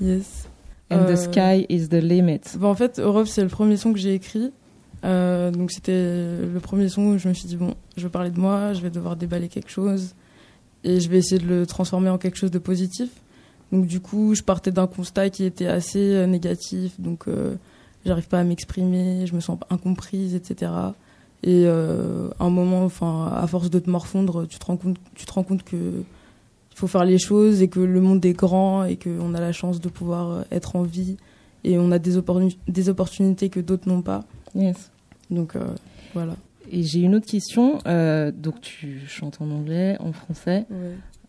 [0.00, 0.46] Yes.
[0.90, 2.40] and the Euh, sky is the limit.
[2.58, 4.50] Bah, en fait, Europe, c'est le premier son que j'ai écrit.
[5.04, 8.30] Euh, donc, c'était le premier son où je me suis dit, bon, je veux parler
[8.30, 10.14] de moi, je vais devoir déballer quelque chose.
[10.84, 13.08] Et je vais essayer de le transformer en quelque chose de positif.
[13.72, 17.00] Donc, du coup, je partais d'un constat qui était assez euh, négatif.
[17.00, 17.54] Donc, euh,
[18.04, 20.70] j'arrive pas à m'exprimer, je me sens incomprise, etc.
[21.42, 24.96] Et euh, à un moment, enfin, à force de te morfondre, tu te rends compte,
[25.14, 28.34] tu te rends compte que il faut faire les choses et que le monde est
[28.34, 31.16] grand et qu'on a la chance de pouvoir euh, être en vie
[31.64, 34.24] et on a des, opportuni- des opportunités que d'autres n'ont pas.
[34.54, 34.90] Yes.
[35.30, 35.64] Donc euh,
[36.14, 36.36] voilà.
[36.70, 37.78] Et j'ai une autre question.
[37.86, 40.66] Euh, donc, tu chantes en anglais, en français.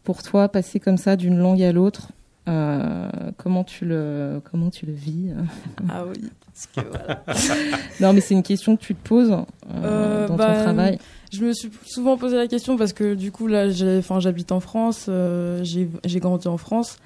[0.04, 2.12] Pour toi, passer comme ça d'une langue à l'autre,
[2.48, 5.32] euh, comment tu le comment tu le vis
[5.90, 7.24] Ah oui, parce que voilà.
[8.00, 9.44] Non, mais c'est une question que tu te poses euh,
[9.84, 11.00] Euh, dans bah, ton travail.
[11.32, 13.68] Je me suis souvent posé la question parce que du coup là,
[14.00, 16.98] enfin, j'habite en France, euh, j'ai grandi en France.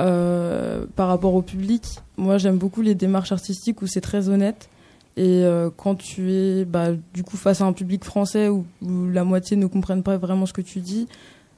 [0.00, 4.68] Euh, par rapport au public, moi j'aime beaucoup les démarches artistiques où c'est très honnête.
[5.16, 9.06] Et euh, quand tu es bah, du coup face à un public français où, où
[9.08, 11.06] la moitié ne comprennent pas vraiment ce que tu dis,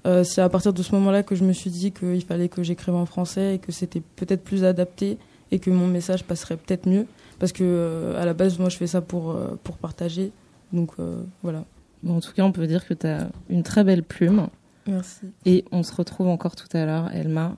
[0.06, 2.62] euh, c'est à partir de ce moment-là que je me suis dit qu'il fallait que
[2.62, 5.18] j'écrive en français et que c'était peut-être plus adapté
[5.50, 7.06] et que mon message passerait peut-être mieux.
[7.38, 10.32] Parce que euh, à la base, moi je fais ça pour, euh, pour partager.
[10.72, 11.64] Donc euh, voilà.
[12.02, 14.48] Bon, en tout cas, on peut dire que tu as une très belle plume.
[14.86, 15.32] Merci.
[15.44, 17.56] Et on se retrouve encore tout à l'heure, Elma.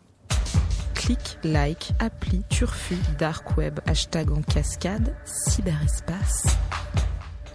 [0.94, 6.46] Clic, like, appli, turfu, dark web, hashtag en cascade, cyberespace.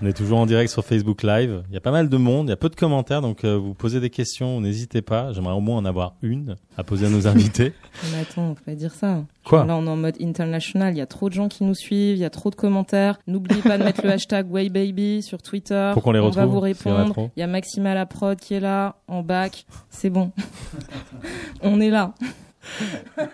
[0.03, 1.63] On est toujours en direct sur Facebook Live.
[1.69, 3.55] Il y a pas mal de monde, il y a peu de commentaires, donc euh,
[3.57, 5.31] vous posez des questions, n'hésitez pas.
[5.31, 7.71] J'aimerais au moins en avoir une à poser à nos invités.
[8.11, 9.23] Mais attends, on peut pas dire ça.
[9.45, 10.93] Quoi Là, on est en mode international.
[10.93, 13.17] Il y a trop de gens qui nous suivent, il y a trop de commentaires.
[13.27, 15.91] N'oubliez pas de mettre le hashtag WayBaby sur Twitter.
[15.93, 17.29] Pour qu'on les On va retrouve, vous répondre.
[17.37, 19.65] Il y a Maxima la prod qui est là, en bac.
[19.89, 20.33] C'est bon.
[21.61, 22.13] on est là.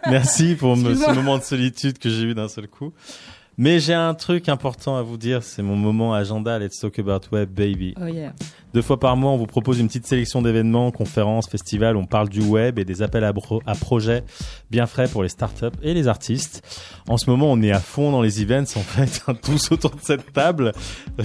[0.07, 2.93] Merci pour me- ce moment de solitude que j'ai eu d'un seul coup.
[3.61, 7.27] Mais j'ai un truc important à vous dire, c'est mon moment agenda Let's Talk About
[7.33, 7.93] Web Baby.
[8.01, 8.31] Oh yeah.
[8.73, 12.29] Deux fois par mois, on vous propose une petite sélection d'événements, conférences, festivals, on parle
[12.29, 13.33] du web et des appels à,
[13.75, 14.23] projets
[14.71, 16.63] bien frais pour les startups et les artistes.
[17.09, 20.01] En ce moment, on est à fond dans les events, en fait, tous autour de
[20.01, 20.71] cette table.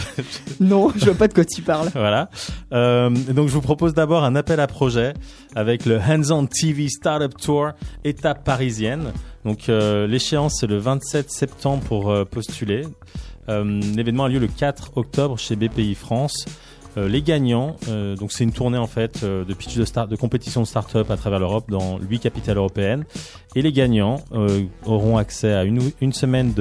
[0.59, 1.91] Non, je vois pas de quoi tu parles.
[1.95, 2.31] voilà.
[2.73, 5.15] Euh, donc, je vous propose d'abord un appel à projet
[5.55, 7.71] avec le Hands-on TV Startup Tour,
[8.03, 9.13] étape parisienne.
[9.45, 12.87] Donc, euh, l'échéance, c'est le 27 septembre pour euh, postuler.
[13.49, 16.47] Euh, L'événement a lieu le 4 octobre chez BPI France.
[16.97, 20.67] Les gagnants, donc c'est une tournée en fait de pitch de, start, de compétition de
[20.67, 23.05] start-up à travers l'Europe dans huit capitales européennes.
[23.57, 24.23] Et les gagnants
[24.87, 26.55] auront accès à une, une semaine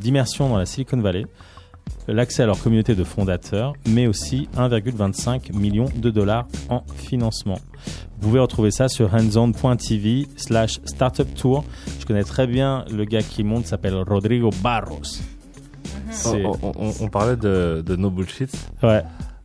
[0.00, 1.26] d'immersion dans la Silicon Valley,
[2.08, 7.58] l'accès à leur communauté de fondateurs, mais aussi 1,25 million de dollars en financement.
[8.20, 11.64] Vous pouvez retrouver ça sur handzon.tv slash startup tour.
[12.00, 15.02] Je connais très bien le gars qui monte, s'appelle Rodrigo Barros.
[16.24, 18.50] On, on- on- on parlait de, de no bullshit.
[18.82, 19.02] Ouais,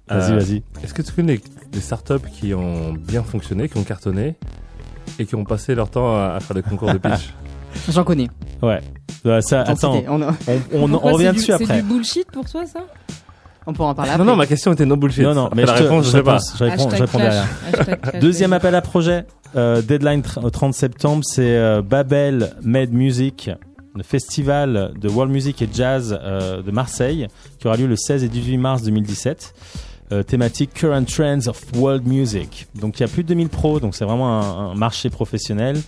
[0.07, 0.63] vas-y, Euh, vas-y.
[0.83, 1.39] Est-ce que tu connais
[1.71, 4.35] des startups qui ont bien fonctionné, qui ont cartonné
[5.19, 7.33] et qui ont passé leur temps à, à faire des concours de pitch?
[7.89, 8.27] J'en connais.
[8.61, 8.79] Ouais.
[9.41, 10.03] Ça, J'en attends.
[10.07, 11.65] On, a- on, on, on Pourquoi revient c'est du- dessus après.
[11.67, 12.79] C'est du bullshit pour toi, ça?
[13.67, 14.25] On pourra en parler Non, après.
[14.25, 15.23] non, ma question était no bullshit.
[15.23, 16.37] Non, non, mais la je, te- réponse, je sais pas.
[16.37, 17.33] réponds- je réponds, je Hashtag réponds clash.
[17.33, 17.47] derrière.
[17.79, 22.53] Hashtag clash, Deuxième appel à projet, euh, deadline tr- au 30 septembre, c'est euh, Babel
[22.63, 23.51] Med Music,
[23.95, 27.27] le festival de world music et jazz euh, de Marseille,
[27.59, 29.53] qui aura lieu le 16 et 18 mars 2017.
[30.11, 32.67] Euh, thématique Current Trends of World Music.
[32.75, 35.79] Donc il y a plus de 2000 pros, donc c'est vraiment un, marché professionnel.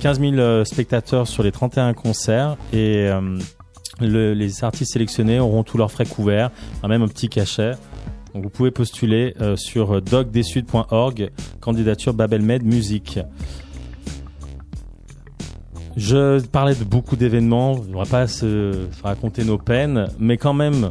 [0.00, 3.38] 15 000 euh, spectateurs sur les 31 concerts et euh,
[4.00, 6.50] le- les artistes sélectionnés auront tous leurs frais couverts,
[6.82, 7.72] un même un petit cachet.
[8.32, 13.18] Donc vous pouvez postuler sur docdesud.org, candidature Babelmed Musique.
[15.96, 20.90] Je parlais de beaucoup d'événements, on va pas se raconter nos peines, mais quand même,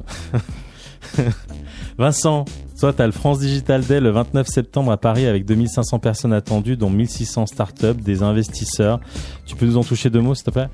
[2.00, 2.45] Vincent,
[2.86, 6.34] toi tu as le France Digital Day le 29 septembre à Paris avec 2500 personnes
[6.34, 9.00] attendues, dont 1600 startups, des investisseurs.
[9.48, 10.67] Tu peux nous en toucher deux mots s'il te plaît?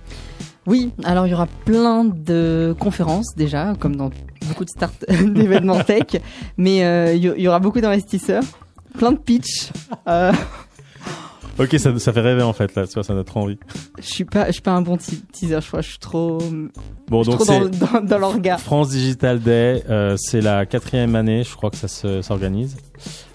[0.68, 4.10] Oui, alors il y aura plein de conférences déjà, comme dans
[4.46, 6.22] beaucoup de start d'événements tech,
[6.58, 8.44] mais euh, il y, aura beaucoup d'investisseurs,
[8.98, 9.72] plein de pitch.
[10.10, 10.34] Euh,
[11.60, 13.58] Ok, ça, ça fait rêver en fait là, tu vois, ça donne trop envie.
[14.00, 16.40] je suis pas, je suis pas un bon te- teaser, je crois, je suis trop,
[17.10, 18.58] Bon, je suis donc trop dans, dans.
[18.58, 22.78] France Digital Day, euh, c'est la quatrième année, je crois que ça se- s'organise.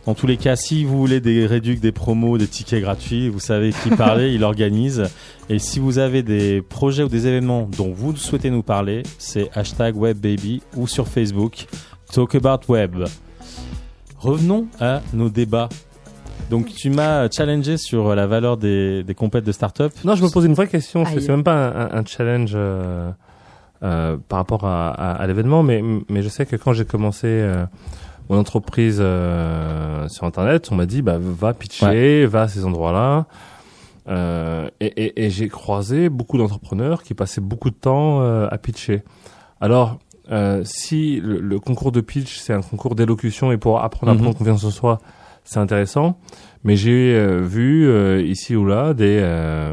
[0.07, 3.41] Dans tous les cas, si vous voulez des réducs, des promos, des tickets gratuits, vous
[3.41, 5.05] savez qui parler, il organise.
[5.49, 9.51] Et si vous avez des projets ou des événements dont vous souhaitez nous parler, c'est
[9.53, 11.67] hashtag WebBaby ou sur Facebook,
[12.13, 13.05] Talk About Web.
[14.19, 15.69] Revenons à nos débats.
[16.51, 19.93] Donc tu m'as challengé sur la valeur des, des compètes de start-up.
[20.05, 21.05] Non, je me pose une vraie question.
[21.05, 21.23] C'est Aïe.
[21.23, 23.11] c'est même pas un, challenge euh,
[23.83, 27.27] euh, par rapport à, à- à l'événement, mais, mais je sais que quand j'ai commencé
[27.27, 27.65] euh,
[28.29, 33.27] mon entreprise euh, sur Internet, on m'a dit bah, va pitcher, va à ces endroits-là.
[34.09, 38.57] Euh, et et- et j'ai croisé beaucoup d'entrepreneurs qui passaient beaucoup de temps euh, à
[38.59, 39.03] pitcher.
[39.61, 39.99] Alors,
[40.31, 44.15] euh, si le, le concours de pitch, c'est un concours d'élocution et pour apprendre à
[44.15, 44.21] Mhm.
[44.23, 44.99] prendre confiance en soi,
[45.47, 46.19] c'est intéressant.
[46.65, 49.73] Mais j'ai euh, vu euh, ici ou là des euh,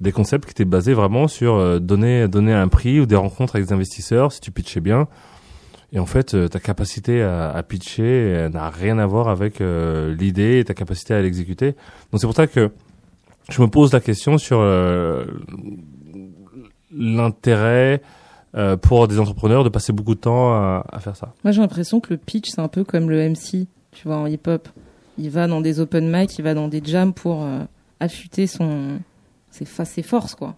[0.00, 3.68] des concepts qui étaient basés vraiment sur donner donner un prix ou des rencontres avec
[3.68, 5.08] des investisseurs si tu pitchais bien.
[5.92, 10.74] Et en fait, ta capacité à, pitcher n'a rien à voir avec l'idée et ta
[10.74, 11.76] capacité à l'exécuter.
[12.10, 12.72] Donc c'est pour ça que
[13.48, 14.58] je me pose la question sur
[16.92, 18.02] l'intérêt
[18.82, 21.32] pour des entrepreneurs de passer beaucoup de temps à faire ça.
[21.44, 24.26] Moi, j'ai l'impression que le pitch, c'est un peu comme le MC, tu vois, en
[24.26, 24.68] hip-hop.
[25.18, 27.60] Il va dans des open mic, il va dans des jams pour euh,
[28.00, 28.98] affûter son,
[29.50, 30.54] ses, ses forces, quoi.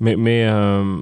[0.00, 0.98] Mais, mais euh,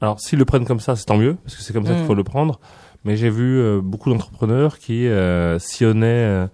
[0.00, 2.02] alors s'ils le prennent comme ça, c'est tant mieux parce que c'est comme ça qu'il
[2.02, 2.06] Mm.
[2.06, 2.58] faut le prendre.
[3.04, 6.46] Mais j'ai vu euh, beaucoup d'entrepreneurs qui euh, sillonnaient euh,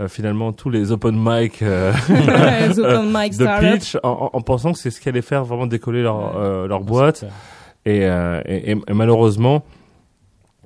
[0.00, 1.92] euh, finalement tous les open mic euh,
[2.68, 5.44] Les open mic de pitch en, en- en pensant que c'est ce qui allait faire
[5.44, 7.24] vraiment décoller leur, euh, leur boîte.
[7.84, 9.64] Et, euh, et, et- et malheureusement,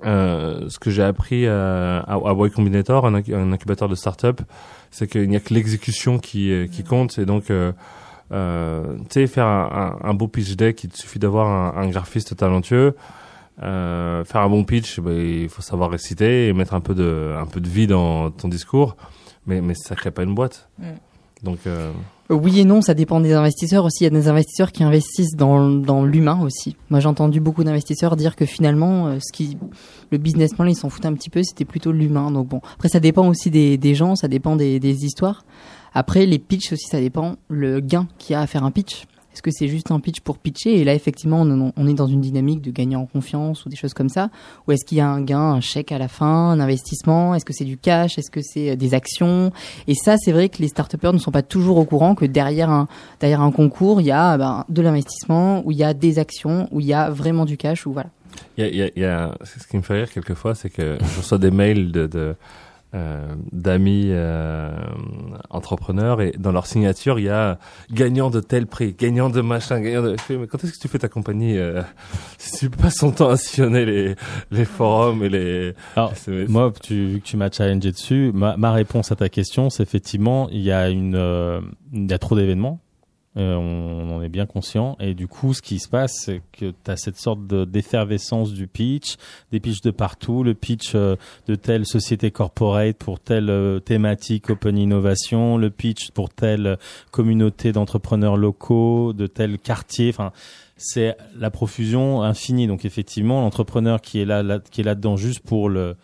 [0.05, 4.41] euh, ce que j'ai appris euh, à, à Y Combinator, un, un incubateur de start-up,
[4.91, 7.19] c'est qu'il n'y a que l'exécution qui, euh, qui compte.
[7.19, 7.73] Et donc, euh,
[8.33, 11.83] euh, tu sais, faire un, un, un beau pitch deck, il te suffit d'avoir un,
[11.83, 12.97] un graphiste talentueux.
[13.63, 17.35] Euh, faire un bon pitch, ben, il faut savoir réciter et mettre un peu de,
[17.39, 18.97] un peu de vie dans ton discours.
[19.47, 20.69] Mais, mais ça crée pas une boîte.
[20.79, 20.85] Mm.
[21.43, 21.93] Donc, euh,
[22.33, 23.99] Oui et non, ça dépend des investisseurs aussi.
[24.01, 26.77] Il y a des investisseurs qui investissent dans, dans l'humain aussi.
[26.89, 29.59] Moi, j'ai entendu beaucoup d'investisseurs dire que finalement, euh, ce qui,
[30.11, 32.31] le business plan, ils s'en foutent un petit peu, c'était plutôt l'humain.
[32.31, 35.45] Donc bon, après, ça dépend aussi des, des gens, ça dépend des, des histoires.
[35.93, 39.05] Après, les pitchs aussi, ça dépend le gain qu'il y a à faire un pitch.
[39.33, 42.21] Est-ce que c'est juste un pitch pour pitcher Et là, effectivement, on, est dans une
[42.21, 44.31] dynamique de gagner en confiance ou des choses comme ça?
[44.67, 47.35] Ou est-ce qu'il y a un gain, un chèque à la fin, un investissement?
[47.35, 48.19] Est-ce que c'est du cash?
[48.19, 49.53] Est-ce que c'est euh, des actions?
[49.87, 52.71] Et ça, c'est vrai que les start ne sont pas toujours au courant que derrière
[52.71, 52.87] un,
[53.53, 56.87] concours, il y a ben, de l'investissement, où il y a des actions, où il
[56.87, 58.11] y a vraiment du cash, ou voilà.
[58.57, 61.19] Il y a, il y a ce qui me fait rire quelquefois, c'est que je
[61.19, 62.35] reçois des mails de, de
[62.95, 64.71] euh, d'amis euh,
[65.49, 67.59] entrepreneurs et dans leur signature il y a
[67.91, 70.17] gagnant de tel prix, gagnant de machin, gagnant de.
[70.29, 71.83] Mais quand est-ce que tu fais ta compagnie euh,
[72.39, 74.15] Si tu passes ton temps à sillonner les
[74.51, 75.75] les forums et les.
[75.97, 76.13] Alors,
[76.49, 79.83] moi, tu, vu que tu m'as challengé dessus, ma, ma réponse à ta question, c'est
[79.83, 81.61] effectivement il y a une euh,
[81.93, 82.81] il y a trop d'événements
[83.39, 84.97] euh, on, en est bien conscient.
[85.01, 88.67] Et du coup, ce qui se passe, c'est que tu as cette sorte d'effervescence du
[88.67, 89.17] pitch,
[89.53, 91.17] des pitchs de partout, le pitch euh,
[91.47, 96.79] de telle société corporate pour telle euh, thématique open innovation, le pitch pour telle
[97.11, 100.11] communauté d'entrepreneurs locaux, de tel quartier.
[100.11, 100.33] Enfin,
[100.77, 102.67] c'est la profusion infinie.
[102.67, 105.97] Donc effectivement, l'entrepreneur qui est là, là qui est là-dedans juste pour le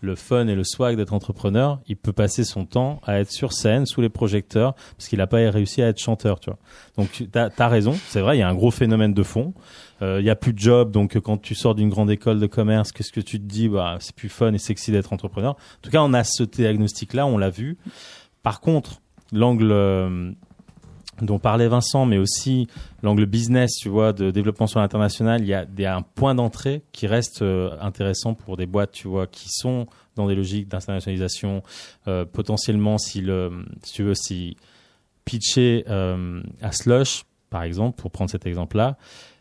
[0.00, 3.52] le fun et le swag d'être entrepreneur, il peut passer son temps à être sur
[3.52, 6.58] scène sous les projecteurs parce qu'il n'a pas réussi à être chanteur, tu vois.
[6.96, 9.54] Donc tu as, raison, c'est vrai, il y a un gros phénomène de fond.
[10.02, 12.46] Euh, il y a plus de job, donc quand tu sors d'une grande école de
[12.46, 13.68] commerce, qu'est-ce que tu te dis?
[13.68, 15.52] Bah, c'est plus fun et sexy d'être entrepreneur.
[15.52, 17.78] En tout cas, on a ce diagnostic-là, on l'a vu.
[18.42, 19.00] Par contre,
[19.32, 20.32] l'angle euh,
[21.22, 22.68] dont parlait Vincent, mais aussi
[23.02, 27.06] l'angle business, tu vois, de développement sur l'international, il y a, un point d'entrée qui
[27.06, 31.62] reste euh, intéressant pour des boîtes, tu vois, qui sont dans des logiques d'internationalisation.
[32.08, 34.56] Euh, potentiellement, si le, si tu veux, si
[35.24, 38.96] pitcher euh, à Slush, par exemple, pour prendre cet exemple-là,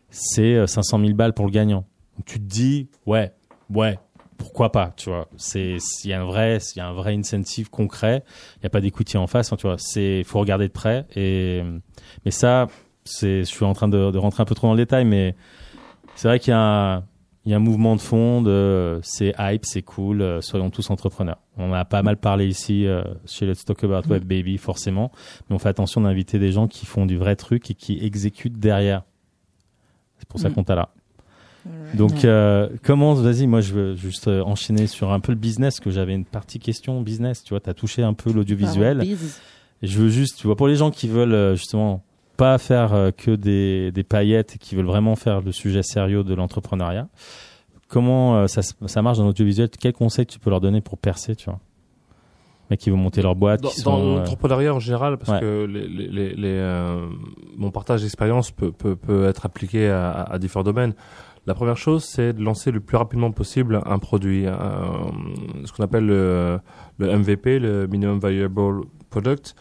[0.10, 1.86] c'est 500 000 balles pour le gagnant.
[2.26, 3.34] tu te dis, ouais,
[3.70, 4.00] ouais,
[4.38, 5.28] pourquoi pas, tu vois.
[5.38, 8.24] C'est il y a un vrai il y a un vrai incentive concret,
[8.58, 9.78] il y a pas d'écoutier en face, hein, tu vois.
[9.78, 11.64] C'est faut regarder de près et
[12.26, 12.68] mais ça
[13.04, 15.36] c'est je suis en train de, de, rentrer un peu trop dans le détail mais
[16.16, 17.04] c'est vrai qu'il y a un
[17.46, 20.90] il y a un mouvement de fond de c'est hype, c'est cool, euh, soyons tous
[20.90, 21.38] entrepreneurs.
[21.58, 25.12] On a pas mal parlé ici euh, chez Let's Talk About Web Baby forcément,
[25.48, 28.58] mais on fait attention d'inviter des gens qui font du vrai truc et qui exécutent
[28.58, 29.04] derrière.
[30.18, 30.54] C'est pour ça mm.
[30.54, 30.95] qu'on t'a là.
[31.94, 35.80] Donc, euh, comment, vas-y, moi je veux juste euh, enchaîner sur un peu le business,
[35.80, 39.02] que j'avais une partie question business, tu vois, tu as touché un peu l'audiovisuel.
[39.82, 42.04] Je veux juste, tu vois, pour les gens qui veulent euh, justement
[42.38, 46.34] pas faire que des, des paillettes et qui veulent vraiment faire le sujet sérieux de
[46.34, 47.08] l'entrepreneuriat,
[47.88, 49.70] comment ça, ça marche dans l'audiovisuel?
[49.70, 51.62] Quels conseils tu peux leur donner pour percer, tu vois?
[52.70, 53.62] Mais qui vont monter leur boîte.
[53.62, 56.98] Dans, dans l'entrepreneuriat en général, parce que les, les, les,
[57.58, 60.94] mon partage d'expérience peut, peut, peut, être appliqué à, à, différents domaines.
[61.48, 66.08] La première chose, c'est de lancer le plus rapidement possible un produit, ce qu'on appelle
[66.08, 66.60] le,
[67.00, 69.56] MVP, le Minimum Viable Product.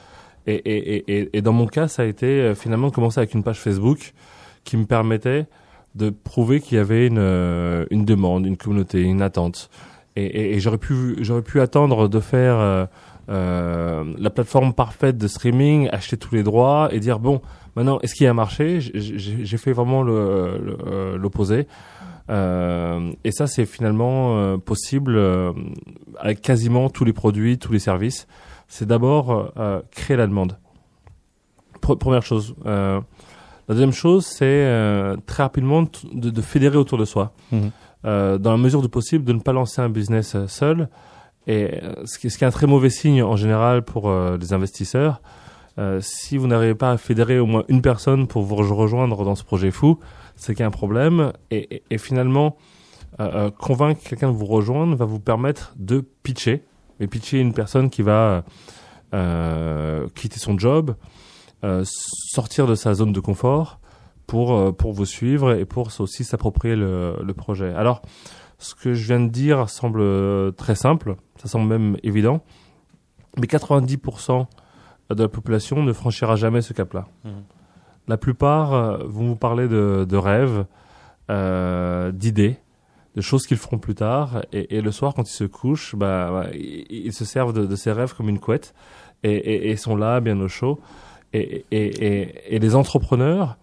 [0.46, 3.34] Et, et, et, et, dans mon cas, ça a été euh, finalement de commencer avec
[3.34, 4.12] une page Facebook
[4.64, 5.46] qui me permettait
[5.94, 9.70] de prouver qu'il y avait une, euh, une demande, une communauté, une attente.
[10.16, 12.86] Et, j'aurais pu j'aurais pu attendre de faire euh,
[13.28, 17.40] euh, la plateforme parfaite de streaming, acheter tous les droits et dire bon
[17.76, 18.78] Maintenant, est-ce qu'il y a un marché?
[18.80, 21.66] J'ai fait vraiment euh, l'opposé.
[22.30, 25.52] Euh, et ça, c'est finalement euh, possible euh,
[26.18, 28.26] avec quasiment tous les produits, tous les services.
[28.68, 30.56] C'est d'abord euh, créer la demande.
[31.80, 32.54] première chose.
[32.64, 33.02] la
[33.68, 37.32] deuxième chose, c'est très rapidement de, de, fédérer autour de soi.
[37.50, 37.68] Mmh.
[38.04, 40.88] Dans la mesure du possible, de ne pas lancer un business seul.
[41.46, 45.20] Et ce qui, ce qui est un très mauvais signe en général pour les investisseurs,
[45.78, 49.34] euh, si vous n'arrivez pas à fédérer au moins une personne pour vous rejoindre dans
[49.34, 49.98] ce projet fou,
[50.36, 51.32] c'est qu'il y a un problème.
[51.50, 52.56] Et, et, et finalement,
[53.20, 56.62] euh, euh convaincre quelqu'un de vous rejoindre va vous permettre de pitcher.
[57.00, 58.44] Et pitcher une personne qui va
[59.14, 60.94] euh, quitter son job,
[61.64, 63.80] euh, sortir de sa zone de confort
[64.26, 67.72] pour, pour vous suivre et pour aussi s'approprier le, le projet.
[67.74, 68.02] Alors,
[68.58, 72.42] ce que je viens de dire semble très simple, ça semble même évident,
[73.38, 74.46] mais 90%
[75.10, 77.06] de la population ne franchira jamais ce cap-là.
[77.24, 77.30] Mmh.
[78.08, 80.66] La plupart euh, vont vous parler de, de rêves,
[81.30, 82.56] euh, d'idées,
[83.16, 84.44] de choses qu'ils feront plus tard.
[84.52, 87.76] Et, et, le soir, quand ils se couchent, bah, bah ils, se servent de, de,
[87.76, 88.74] ces rêves comme une couette
[89.22, 90.80] et, et sont là, bien au chaud.
[91.32, 93.56] Et, et les entrepreneurs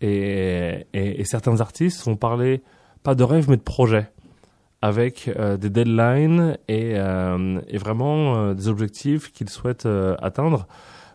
[0.00, 2.62] et, certains artistes vont parler
[3.02, 4.10] pas de rêves, mais de projets
[4.82, 9.88] avec euh, des deadlines et, euh, vraiment euh, des objectifs qu'ils souhaitent
[10.20, 10.66] atteindre.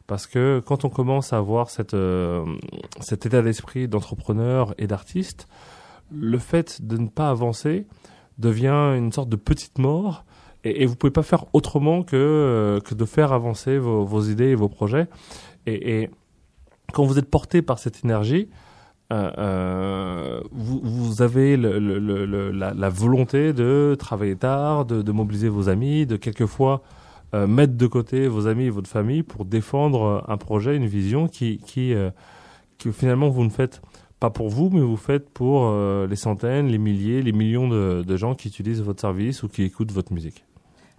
[0.08, 5.48] Parce que quand on commence à avoir cet état d'esprit d'entrepreneur et d'artiste,
[6.12, 7.88] le fait de ne pas avancer
[8.38, 10.24] devient une sorte de petite mort
[10.64, 14.70] et, et vous pouvez pas faire autrement que, de faire avancer vos, idées et vos
[14.70, 15.08] projets.
[15.66, 16.10] Et, et
[16.94, 18.50] quand vous êtes porté par cette énergie,
[19.16, 26.82] euh, euh, vous, avez la, volonté de travailler tard, de, mobiliser vos amis, de quelquefois
[27.34, 31.28] euh, mettre de côté vos amis et votre famille pour défendre un projet, une vision
[31.28, 31.94] qui, qui
[32.92, 33.82] finalement vous ne faites
[34.20, 35.74] pas pour vous, mais vous faites pour
[36.08, 39.92] les centaines, les milliers, les millions de gens qui utilisent votre service ou qui écoutent
[39.92, 40.46] votre musique.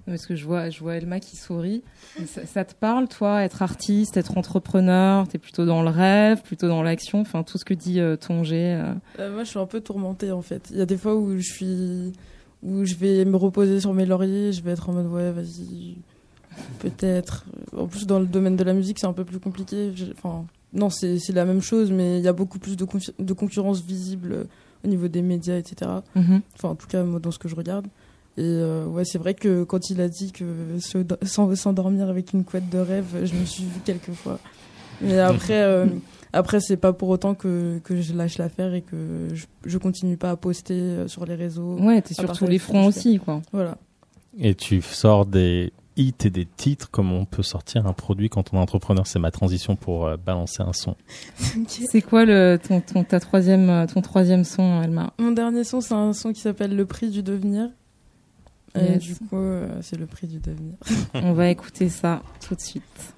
[0.07, 1.83] Parce que je vois, je vois Elma qui sourit.
[2.27, 5.27] Ça, ça, te parle, toi, être artiste, être entrepreneur?
[5.27, 7.21] T'es plutôt dans le rêve, plutôt dans l'action?
[7.21, 8.57] Enfin, tout ce que dit euh, ton G.
[8.57, 8.95] Euh...
[9.19, 10.69] Euh, moi, je suis un peu tourmentée, en fait.
[10.71, 12.13] Il y a des fois où je suis,
[12.63, 14.53] où je vais me reposer sur mes lauriers.
[14.53, 15.97] Je vais être en mode ouais, vas-y,
[16.79, 17.45] peut-être.
[17.77, 19.93] En plus, dans le domaine de la musique, c'est un peu plus compliqué.
[20.17, 22.87] Enfin, non, c'est la même chose, mais il y a beaucoup plus de,
[23.19, 24.47] de concurrence visible
[24.85, 25.91] au niveau des médias, etc.
[26.15, 26.41] Mm -hmm.
[26.55, 27.89] Enfin, en tout cas, moi, dans ce que je regarde.
[28.39, 30.45] Et euh, ouais, c'est vrai que quand il a dit que
[31.55, 34.39] s'endormir avec une couette de rêve, je me suis vue quelques fois.
[35.01, 35.87] Mais après, euh,
[36.33, 40.17] après c'est pas pour autant que, que je lâche l'affaire et que je, je continue
[40.17, 41.79] pas à poster euh, sur les réseaux.
[41.79, 43.41] Ouais, t'es sur tous les fronts aussi, quoi.
[43.53, 43.79] Voilà.
[44.39, 48.53] Et tu sors des hits et des titres comme on peut sortir un produit quand
[48.53, 49.07] on est entrepreneur.
[49.07, 50.95] C'est ma transition pour euh, balancer un son.
[51.67, 55.95] c'est quoi le, ton, ton, ta troisième, ton troisième son, Elma Mon dernier son, c'est
[55.95, 57.71] un son qui s'appelle Le prix du devenir.
[58.77, 59.03] Et yes.
[59.03, 60.75] du coup, euh, c'est le prix du devenir.
[61.15, 63.15] On va écouter ça tout de suite.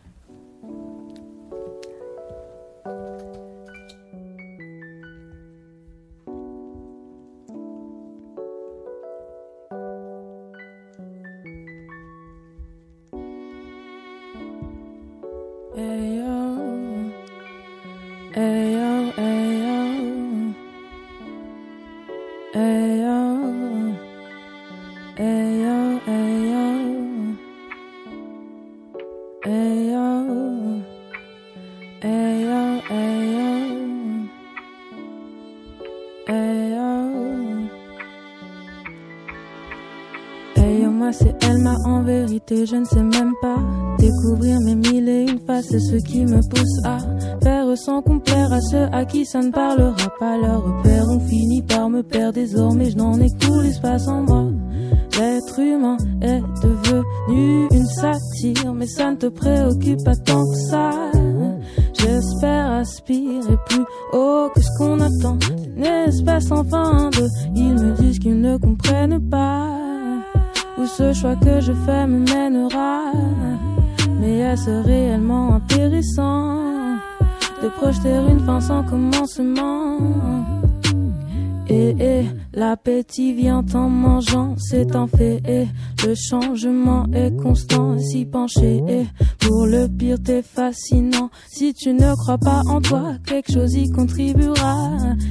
[41.84, 43.56] En vérité, je ne sais même pas
[43.98, 46.98] découvrir mes mille et une faces, ce qui me pousse à
[47.42, 50.36] faire sans complaire à ceux à qui ça ne parlera pas.
[50.38, 54.46] Leurs repères ont fini par me perdre désormais, je n'en ai tout l'espace en moi.
[55.18, 60.90] L'être humain est devenu une satire, mais ça ne te préoccupe pas tant que ça.
[61.98, 63.37] J'espère aspirer
[71.68, 73.12] je fais me mènera.
[74.18, 76.96] Mais est-ce réellement intéressant
[77.62, 79.98] de projeter une fin sans commencement?
[81.68, 85.42] Et, et l'appétit vient en mangeant, c'est un fait.
[85.46, 85.66] Et
[86.06, 88.82] le changement est constant, s'y pencher.
[88.88, 89.06] Et
[89.48, 91.30] pour le pire, t'es fascinant.
[91.48, 94.90] Si tu ne crois pas en toi, quelque chose y contribuera.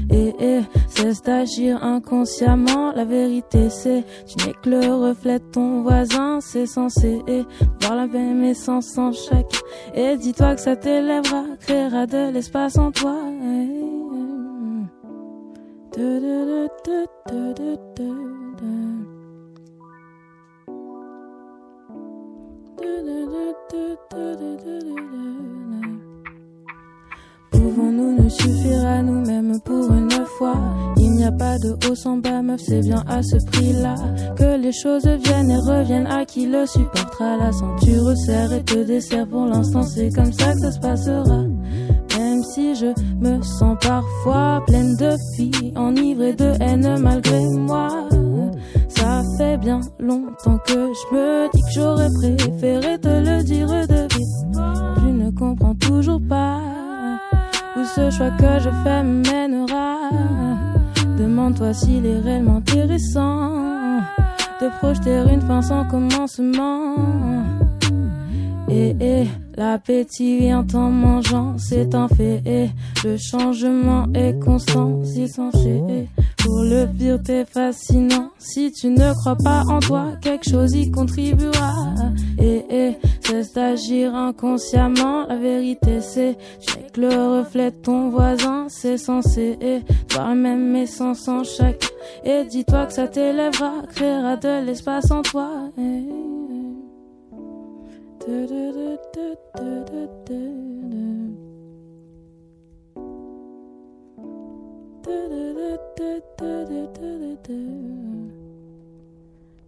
[0.09, 2.91] Et, et cesse d'agir inconsciemment.
[2.93, 6.39] La vérité, c'est tu n'es que le reflet de ton voisin.
[6.41, 7.43] C'est censé et
[7.81, 9.59] voir la même essence en chacun.
[9.93, 13.15] Et dis-toi que ça t'élèvera, créera de l'espace en toi.
[27.51, 30.55] Pouvons-nous nous suffire à nous-mêmes pour une fois?
[30.97, 33.95] Il n'y a pas de haut sans bas, meuf, c'est bien à ce prix-là
[34.37, 37.37] que les choses viennent et reviennent à qui le supportera?
[37.37, 41.43] La ceinture serre et te dessert pour l'instant, c'est comme ça que ça se passera.
[42.17, 48.06] Même si je me sens parfois pleine de filles, enivrée de haine malgré moi.
[48.97, 54.07] Ça fait bien longtemps que je me dis que j'aurais préféré te le dire de
[54.13, 54.57] vite.
[55.01, 56.59] Je ne comprends toujours pas
[57.75, 60.09] où ce choix que je fais mènera.
[61.17, 63.51] Demande-toi s'il est réellement intéressant
[64.61, 66.95] de projeter une fin sans commencement.
[68.67, 69.27] Et, et
[69.57, 72.41] l'appétit vient en mangeant, c'est un fait.
[72.45, 72.69] Et
[73.03, 76.07] le changement est constant, c'est censé.
[76.37, 78.29] Pour le pire, t'es fascinant.
[78.37, 81.95] Si tu ne crois pas en toi, quelque chose y contribuera.
[82.39, 85.27] Et, et cesse d'agir inconsciemment.
[85.27, 86.37] La vérité, c'est
[86.93, 89.57] que le reflet de ton voisin, c'est censé.
[89.59, 89.79] Et
[90.13, 91.83] voir même essence en chaque.
[92.23, 95.49] Et dis-toi que ça t'élèvera, créera de l'espace en toi.
[95.77, 96.66] Et...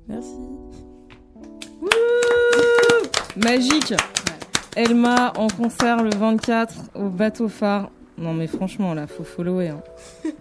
[0.07, 0.35] Merci.
[1.81, 1.89] Wouh
[3.37, 3.93] Magique.
[4.75, 7.89] Elma en concert le 24 au bateau phare.
[8.17, 9.69] Non mais franchement là, faut follower.
[9.69, 9.81] Hein.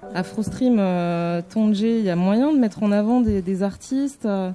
[0.14, 4.50] Afrostream, euh, Tonje, il y a moyen de mettre en avant des, des artistes euh,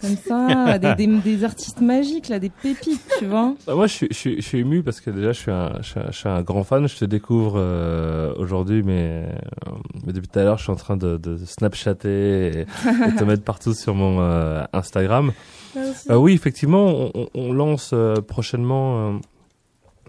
[0.00, 3.54] comme ça, des, des, des artistes magiques là, des pépites, tu vois.
[3.66, 5.72] Bah, moi, je suis, je, suis, je suis ému parce que déjà, je suis un,
[5.82, 6.88] je je suis un grand fan.
[6.88, 9.26] Je te découvre euh, aujourd'hui, mais,
[9.66, 9.70] euh,
[10.06, 13.24] mais depuis tout à l'heure, je suis en train de, de snapchatter et, et te
[13.24, 15.32] mettre partout sur mon euh, Instagram.
[15.76, 19.20] Euh, oui, effectivement, on, on- lance euh, prochainement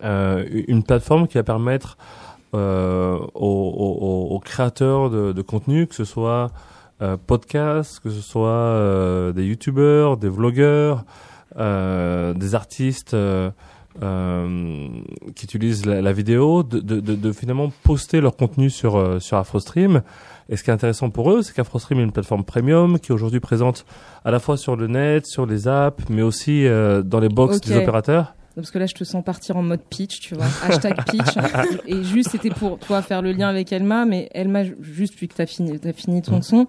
[0.03, 1.97] une plateforme qui va permettre
[2.55, 6.49] euh, aux, aux- aux créateurs de, de contenu, que ce soit
[7.01, 11.03] euh, podcasts, que ce soit euh, des youtubeurs, des vlogueurs,
[11.57, 13.51] euh, des artistes euh,
[14.01, 14.87] euh,
[15.35, 19.19] qui utilisent la, la vidéo, de, de, de, de finalement poster leur contenu sur, euh,
[19.19, 20.01] sur AfroStream.
[20.49, 23.15] Et ce qui est intéressant pour eux, c'est qu'AfroStream est une plateforme premium qui est
[23.15, 23.85] aujourd'hui présente
[24.25, 27.61] à la fois sur le net, sur les apps, mais aussi euh, dans les box
[27.61, 28.33] des opérateurs.
[28.61, 30.45] Parce que là, je te sens partir en mode pitch, tu vois.
[30.63, 31.35] Hashtag pitch.
[31.87, 35.33] et juste, c'était pour, toi faire le lien avec Elma, mais Elma, juste vu que
[35.35, 36.41] t'as fini, t'as fini ton Mm.
[36.43, 36.67] son,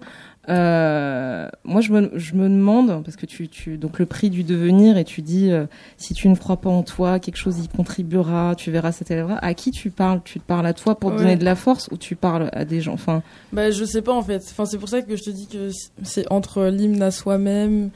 [0.49, 4.43] euh, moi, je me, je me demande, parce que tu, tu, donc le prix du
[4.43, 5.65] devenir, et tu dis, euh,
[5.97, 9.37] si tu ne crois pas en toi, quelque chose y contribuera, tu verras, ça t'élèvera.
[9.37, 10.21] À qui tu parles?
[10.25, 11.21] Tu te parles à toi pour te Ouais.
[11.21, 12.93] donner de la force, ou tu parles à des gens?
[12.93, 13.21] Enfin,
[13.53, 14.43] Bah, je sais pas en fait.
[14.51, 15.69] Enfin, c'est pour ça que je te dis que
[16.03, 17.89] c'est entre l'hymne à soi-même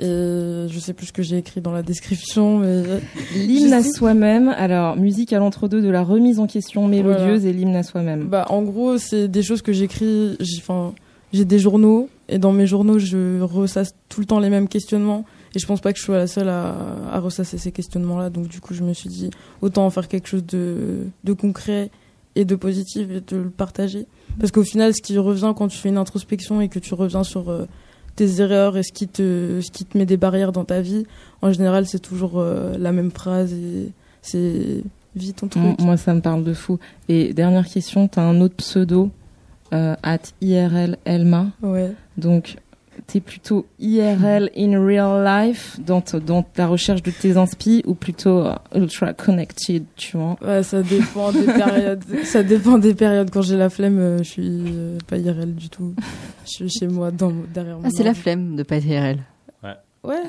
[0.00, 2.82] et je sais plus ce que j'ai écrit dans la description, mais
[3.36, 4.48] l'hymne à soi-même.
[4.48, 8.24] Alors, musique à l'entre-deux de la remise en question mélodieuse et l'hymne à soi-même.
[8.28, 10.36] bah en gros c'est des choses que j'écris.
[10.40, 10.94] j'ai- Enfin,
[11.32, 15.24] j'ai des journaux et dans mes journaux je ressasse tout le temps les mêmes questionnements.
[15.56, 16.74] Et je pense pas que je sois la seule à,
[17.12, 18.28] à ressasser ces questionnements-là.
[18.30, 19.30] Donc du coup, je me suis dit
[19.62, 21.90] autant en faire quelque chose de, de concret
[22.34, 24.06] et de positif et de le partager.
[24.40, 27.22] Parce qu'au final, ce qui revient quand tu fais une introspection et que tu reviens
[27.22, 27.66] sur euh,
[28.16, 31.04] tes erreurs et ce qui te ce qui te met des barrières dans ta vie,
[31.42, 33.90] en général, c'est toujours euh, la même phrase et
[34.22, 34.82] c'est
[35.16, 35.80] vis ton truc.
[35.80, 36.78] Moi, ça me parle de fou.
[37.08, 39.10] Et dernière question, t'as un autre pseudo,
[39.72, 41.48] euh, at IRL Elma.
[41.62, 41.92] Ouais.
[42.16, 42.56] Donc,
[43.06, 48.40] t'es plutôt IRL in real life dans, dans ta recherche de tes inspi ou plutôt
[48.46, 50.36] euh, ultra connected, tu vois?
[50.42, 52.04] Ouais, ça dépend des périodes.
[52.24, 53.30] Ça dépend des périodes.
[53.30, 55.94] Quand j'ai la flemme, euh, je suis euh, pas IRL du tout.
[56.44, 59.18] Je suis chez moi, dans, derrière mon Ah, c'est la flemme de pas être IRL.
[60.02, 60.22] Ouais.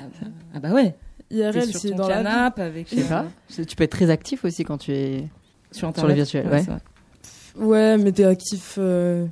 [0.54, 0.96] Ah bah ouais.
[1.30, 3.26] T'es IRL, sur c'est ton dans la canapé avec Je sais pas.
[3.50, 5.28] C'est- Tu peux être très actif aussi quand tu es.
[5.72, 6.64] sur Sur le virtuel, ouais.
[7.58, 8.76] Ouais, mais t'es actif.
[8.78, 9.26] euh,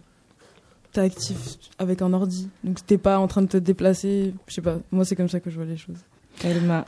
[0.94, 1.38] T'es actif
[1.80, 2.50] avec un ordi.
[2.64, 4.34] Donc t'es pas en train de te déplacer.
[4.48, 4.78] Je sais pas.
[4.91, 5.98] Moi, c'est comme ça que je vois les choses.
[6.44, 6.86] Elma.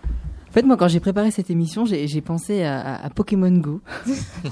[0.50, 3.52] En fait, moi, quand j'ai préparé cette émission, j'ai j'ai pensé à, à- à Pokémon
[3.52, 3.82] Go.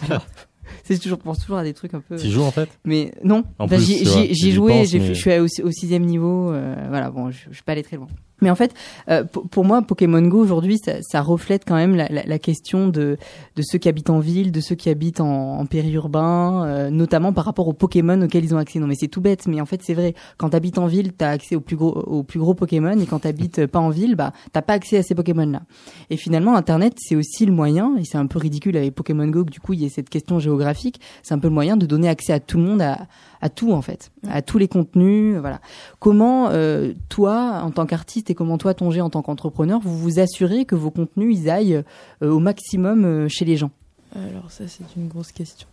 [0.10, 0.26] Alors,
[0.84, 2.16] c'est toujours, je pense toujours à des trucs un peu.
[2.18, 2.70] Tu joues en fait?
[2.84, 6.76] Mais non, plus, j'y y joué, penses, mais- je suis au, au sixième niveau, euh,
[6.90, 8.08] voilà, bon, je, je suis pas allé très loin.
[8.44, 8.74] Mais en fait,
[9.10, 13.18] euh, pour, moi, Pokémon Go aujourd'hui, ça, reflète quand même la, question de,
[13.60, 17.68] ceux qui habitent en ville, de ceux qui habitent en, périurbain, euh, notamment par rapport
[17.68, 18.80] aux Pokémon auxquels ils ont accès.
[18.80, 20.14] Non, mais c'est tout bête, mais en fait, c'est vrai.
[20.38, 23.20] Quand t'habites en ville, t'as accès aux plus gros, aux plus gros Pokémon, et quand
[23.20, 25.62] t'habites pas en ville, bah, t'as pas accès à ces Pokémon-là.
[26.10, 29.46] Et finalement, Internet, c'est aussi le moyen, et c'est un peu ridicule avec Pokémon Go
[29.46, 31.86] que du coup, il y a cette question géographique, c'est un peu le moyen de
[31.86, 33.08] donner accès à tout le monde, à
[33.50, 35.60] tout en fait, à tous les contenus, voilà.
[36.00, 40.20] Comment euh, toi, en tant qu'artiste, et comment toi, Tongé, en tant qu'entrepreneur, vous vous
[40.20, 41.84] assurez que vos contenus, ils aillent
[42.22, 43.72] euh, au maximum euh, chez les gens
[44.16, 45.68] Alors ça, c'est une grosse question.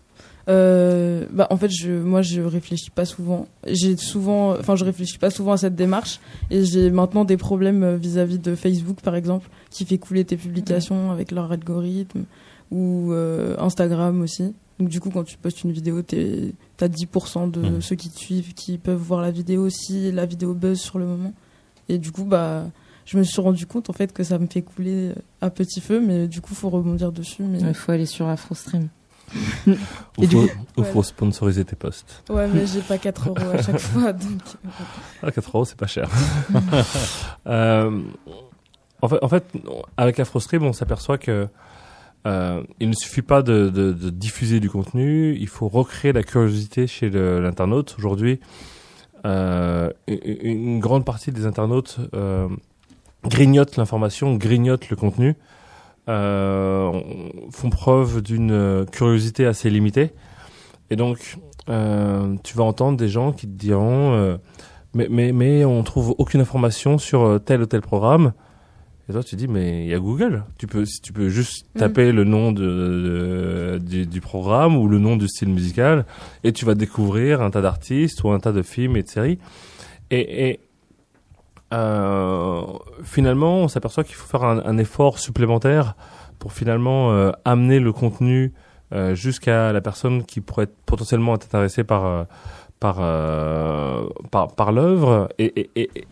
[0.46, 3.46] Bah, en fait, je, moi, je réfléchis pas souvent.
[3.68, 6.18] J'ai souvent, enfin, je réfléchis pas souvent à cette démarche,
[6.50, 11.12] et j'ai maintenant des problèmes vis-à-vis de Facebook, par exemple, qui fait couler tes publications
[11.12, 12.24] avec leur algorithme,
[12.72, 13.12] ou
[13.58, 14.52] Instagram aussi.
[14.80, 17.80] Donc du coup, quand tu postes une vidéo, t'es- t'as 10% de Mhm.
[17.82, 21.04] ceux qui te suivent qui peuvent voir la vidéo si la vidéo buzz sur le
[21.06, 21.32] moment.
[21.88, 22.64] Et du coup, bah,
[23.04, 25.12] je me suis rendu compte en fait que ça me fait couler
[25.42, 27.42] à petit feu, mais du coup, faut rebondir dessus.
[27.42, 28.88] Mais Il faut aller sur AfroStream.
[30.18, 30.86] Ou du faut, coup- ou Ouais.
[30.92, 32.24] faut sponsoriser tes posts.
[32.30, 34.40] Ouais, mais j'ai pas 4 euros à chaque fois, donc.
[35.22, 36.08] Ah, 4 euros, c'est pas cher.
[37.46, 38.00] euh,
[39.02, 39.44] en, fait, en fait,
[39.96, 41.48] avec AfroStream, on s'aperçoit que
[42.26, 47.08] euh, il ne suffit pas de, diffuser du contenu, il faut recréer la curiosité chez
[47.10, 47.94] l'internaute.
[47.98, 48.40] Aujourd'hui,
[49.26, 52.48] euh, une, grande partie des internautes euh,
[53.24, 55.36] grignotent l'information, grignotent le contenu,
[56.08, 57.00] euh,
[57.50, 60.12] font preuve d'une curiosité assez limitée.
[60.90, 64.38] Et donc, tu vas entendre des gens qui te diront
[64.92, 68.32] mais, mais, mais on trouve aucune information sur tel ou tel programme.
[69.10, 70.44] Et toi, tu dis, mais il y a Google.
[70.56, 71.78] Tu peux, si tu peux juste Mm.
[71.80, 76.06] taper le nom de, de- du, du programme ou le nom du style musical
[76.44, 79.38] et tu vas découvrir un tas d'artistes ou un tas de films et de séries.
[80.12, 80.60] Et, et
[81.72, 82.62] euh,
[83.02, 85.94] finalement, on s'aperçoit qu'il faut faire un, un effort supplémentaire
[86.38, 88.52] pour finalement euh, amener le contenu
[88.92, 92.26] euh, jusqu'à la personne qui pourrait être potentiellement être intéressée par
[92.80, 92.96] par
[94.30, 96.06] par, par l'œuvre et, et, et,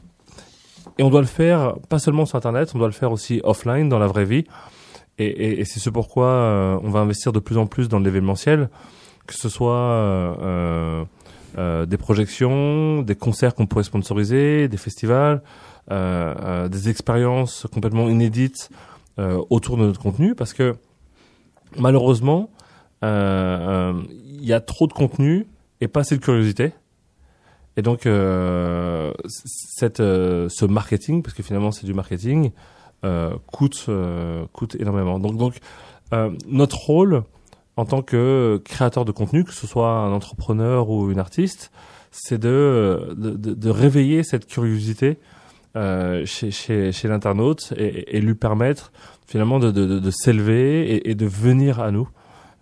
[0.99, 3.89] et on doit le faire pas seulement sur internet, on doit le faire aussi offline
[3.89, 4.45] dans la vraie vie
[5.19, 8.69] et, c'est ce pourquoi euh, on va investir de plus en plus dans l'événementiel,
[9.27, 11.05] que ce soit euh,
[11.59, 15.43] euh, des projections, des concerts qu'on pourrait sponsoriser, des festivals,
[15.91, 18.71] des expériences complètement inédites
[19.17, 20.77] autour de notre contenu, parce que
[21.79, 22.51] malheureusement,
[23.03, 25.47] il y a trop de contenu
[25.81, 26.73] et pas assez de curiosité.
[27.79, 29.13] Et donc, euh,
[30.01, 32.51] euh, ce marketing, parce que finalement c'est du marketing,
[33.05, 33.89] euh, coûte,
[34.81, 35.21] énormément.
[35.21, 35.59] Donc,
[36.49, 37.23] notre rôle
[37.77, 41.71] en tant que créateur de contenu, que ce soit un entrepreneur ou une artiste,
[42.11, 45.19] c'est de, réveiller cette curiosité
[45.77, 48.91] chez, l'internaute et, lui permettre
[49.29, 52.09] finalement de, s'élever et, de venir à nous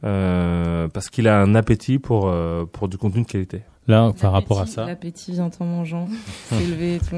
[0.03, 3.63] parce qu'il a un appétit pour, euh, pour du contenu de qualité.
[3.89, 6.09] Là, par rapport à ça, L'appétit vient en mangeant,
[6.49, 7.17] s'élever et tout.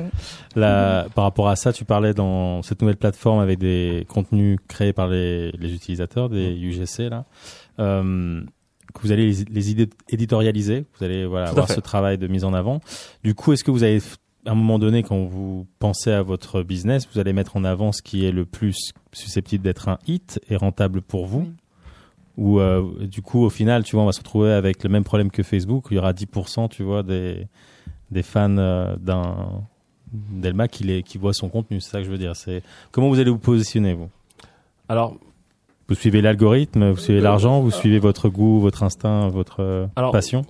[0.54, 4.92] là, par rapport à ça, tu parlais dans cette nouvelle plateforme avec des contenus créés
[4.92, 7.24] par les, les utilisateurs des UGC là,
[7.78, 8.42] euh,
[8.92, 11.74] que vous allez les, les idées éditorialiser, vous allez voilà avoir fait.
[11.74, 12.80] ce travail de mise en avant.
[13.24, 14.02] Du coup, est-ce que vous avez
[14.46, 17.92] à un moment donné, quand vous pensez à votre business, vous allez mettre en avant
[17.92, 21.40] ce qui est le plus susceptible d'être un hit et rentable pour vous?
[21.40, 21.52] Oui.
[22.38, 25.04] Ou euh, du coup, au final, tu vois, on va se retrouver avec le même
[25.04, 25.86] problème que Facebook.
[25.86, 27.46] où Il y aura 10%, tu vois, des,
[28.10, 29.34] des fans euh, d'un
[30.12, 31.80] d'Elma qui, les, qui voient son contenu.
[31.80, 32.34] C'est ça que je veux dire.
[32.36, 32.62] C'est
[32.92, 34.08] comment vous allez vous positionner, vous?
[34.88, 35.16] Alors,
[35.88, 40.12] Vous suivez l'algorithme, vous suivez l'argent, vous suivez votre goût, votre instinct, votre euh, Alors,
[40.12, 40.46] passion?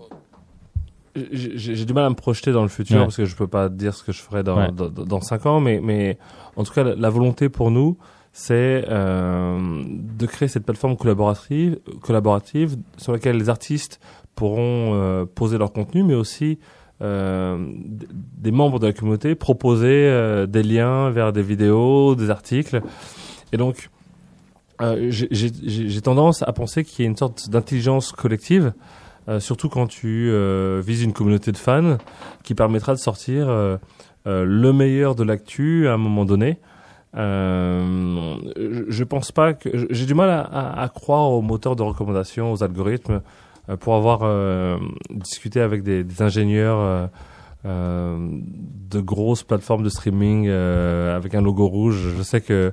[1.32, 3.03] j'ai du mal à me projeter dans le futur Ouais.
[3.05, 4.70] parce que je peux pas dire ce que je ferai dans, Ouais.
[4.70, 6.16] dans, dans cinq ans, mais, mais
[6.55, 7.97] en tout cas, la, la volonté pour nous,
[8.41, 13.99] c'est euh, de créer cette plateforme collaborative, collaborative sur laquelle les artistes
[14.36, 16.61] pourront euh, poser leur contenu, mais aussi
[17.03, 17.59] euh,
[18.12, 22.80] des membres de la communauté proposer des liens vers des vidéos, des articles.
[23.53, 23.91] Et donc,
[25.09, 28.72] j'ai- tendance à penser qu'il y a une sorte d'intelligence collective,
[29.41, 30.30] surtout quand tu
[30.80, 31.99] vises une communauté de fans,
[32.45, 33.49] qui permettra de sortir
[34.26, 36.59] le meilleur de l'actu à un moment donné.
[37.16, 38.34] Euh,
[38.88, 42.52] je- pense pas que j'ai du mal à, à- à croire aux moteurs de recommandation,
[42.52, 43.22] aux algorithmes,
[43.70, 44.76] euh, pour avoir euh,
[45.11, 47.09] discuté avec des, des ingénieurs
[47.64, 48.18] euh,
[48.90, 52.14] de grosses plateformes de streaming avec un logo rouge.
[52.16, 52.72] Je sais que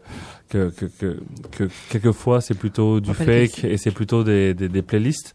[0.50, 1.20] que, que, que,
[1.52, 5.34] que quelquefois c'est plutôt du fake et c'est plutôt des, des, des playlists.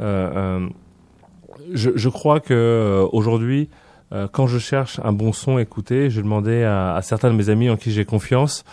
[0.00, 3.68] Je, je crois que aujourd'hui,
[4.12, 7.36] euh, quand je cherche un bon son à écouter, je demandais à, à certains de
[7.36, 8.64] mes amis en qui j'ai confiance,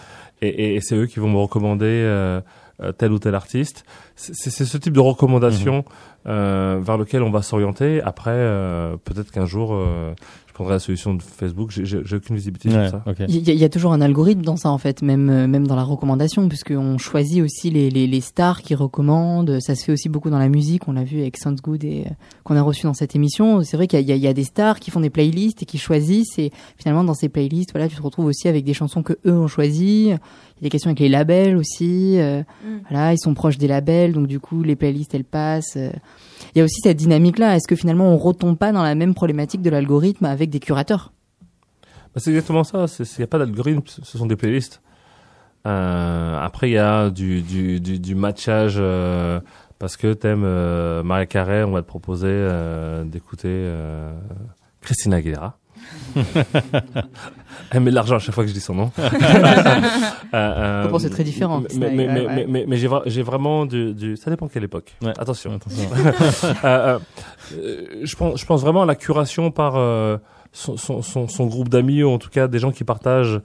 [0.42, 2.42] et, et, et c'est eux qui vont me recommander euh,
[2.82, 3.86] euh, tel ou tel artiste.
[4.16, 5.86] C'est ce type de recommandation
[6.28, 8.02] euh, vers lequel on va s'orienter.
[8.02, 10.14] Après, euh, peut-être qu'un jour, euh,
[10.58, 11.72] prendrai la solution de Facebook.
[11.72, 13.14] J'ai- aucune visibilité Ouais, sur ça.
[13.30, 15.47] Il y, a- il y a toujours un algorithme dans ça en fait, même euh,
[15.47, 19.60] même dans la recommandation, puisqu'on choisit aussi les, les, les stars qui recommandent.
[19.60, 20.88] Ça se fait aussi beaucoup dans la musique.
[20.88, 22.10] On l'a vu avec Sounds Good et euh,
[22.43, 23.62] qu'on a reçu dans cette émission.
[23.64, 24.99] C'est vrai qu'il y, a- il y a- il y a des stars qui font
[24.99, 26.38] des playlists et qui choisissent.
[26.39, 29.34] Et finalement, dans ces playlists, voilà, tu te retrouves aussi avec des chansons que eux
[29.38, 30.05] ont choisies.
[30.05, 30.20] Il y a
[30.64, 32.18] des questions avec les labels aussi.
[32.20, 32.41] euh,
[32.89, 35.76] Voilà, ils sont proches des labels, donc du coup, les playlists elles passent.
[35.78, 35.91] euh.
[36.58, 37.55] Il y a aussi cette dynamique-là.
[37.55, 41.14] Est-ce que finalement, on retombe pas dans la même problématique de l'algorithme avec des curateurs?
[41.84, 42.88] Bah, c'est exactement ça.
[42.97, 44.82] Il n'y a pas d'algorithme, ce sont des playlists.
[45.68, 49.39] Euh, après, il y a du, matchage euh,
[49.78, 52.49] parce que t'aimes euh, Maria Carré, on va te proposer
[53.05, 53.72] d'écouter
[54.82, 55.60] Christina Aguilera.
[57.71, 58.91] Elle met de l'argent à chaque fois que je dis son nom.
[58.99, 59.09] euh,
[60.34, 62.36] euh, Bon, c'est très différent, Mais, Christina mais, mais, Aguilera, ouais.
[62.36, 64.15] mais, mais, mais j'ai, vra- j'ai vraiment du, du...
[64.17, 64.95] Ça dépend de quelle époque.
[65.01, 65.13] Ouais.
[65.17, 65.53] Attention.
[65.55, 65.89] Attention.
[66.63, 66.99] Euh,
[67.57, 70.17] euh, je pense, je pense vraiment à la curation par euh,
[70.51, 73.39] son, son, son, son groupe d'amis ou en tout cas des gens qui partagent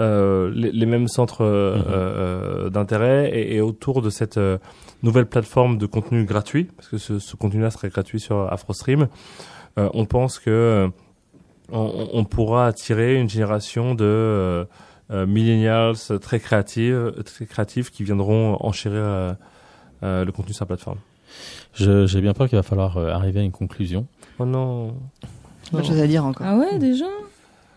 [0.00, 4.58] euh, les, les mêmes centres euh, d'intérêt et, et autour de cette euh,
[5.02, 9.08] nouvelle plateforme de contenu gratuit parce que ce, ce contenu-là serait gratuit sur AfroStream.
[9.78, 10.88] Euh, on pense que euh,
[11.70, 14.64] on, on pourra attirer une génération de euh,
[15.10, 19.32] euh, millennials très créatives, très créatifs qui viendront enchérir euh,
[20.02, 20.98] euh, le contenu sur la plateforme.
[21.74, 24.06] Je- J'ai bien peur qu'il va falloir euh, arriver à une conclusion.
[24.38, 24.94] Oh non.
[25.72, 26.46] Pas de choses à dire encore.
[26.46, 27.06] Ah ouais, déjà?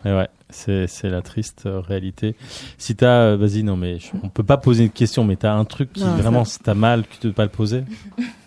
[0.06, 2.36] Et ouais, c'est c'est la triste euh, réalité.
[2.78, 5.54] Si t'as, euh, vas-y, non mais je- on peut pas poser une question, mais t'as
[5.54, 7.84] un truc qui Non, vraiment, si t'as mal, que tu peux pas le poser?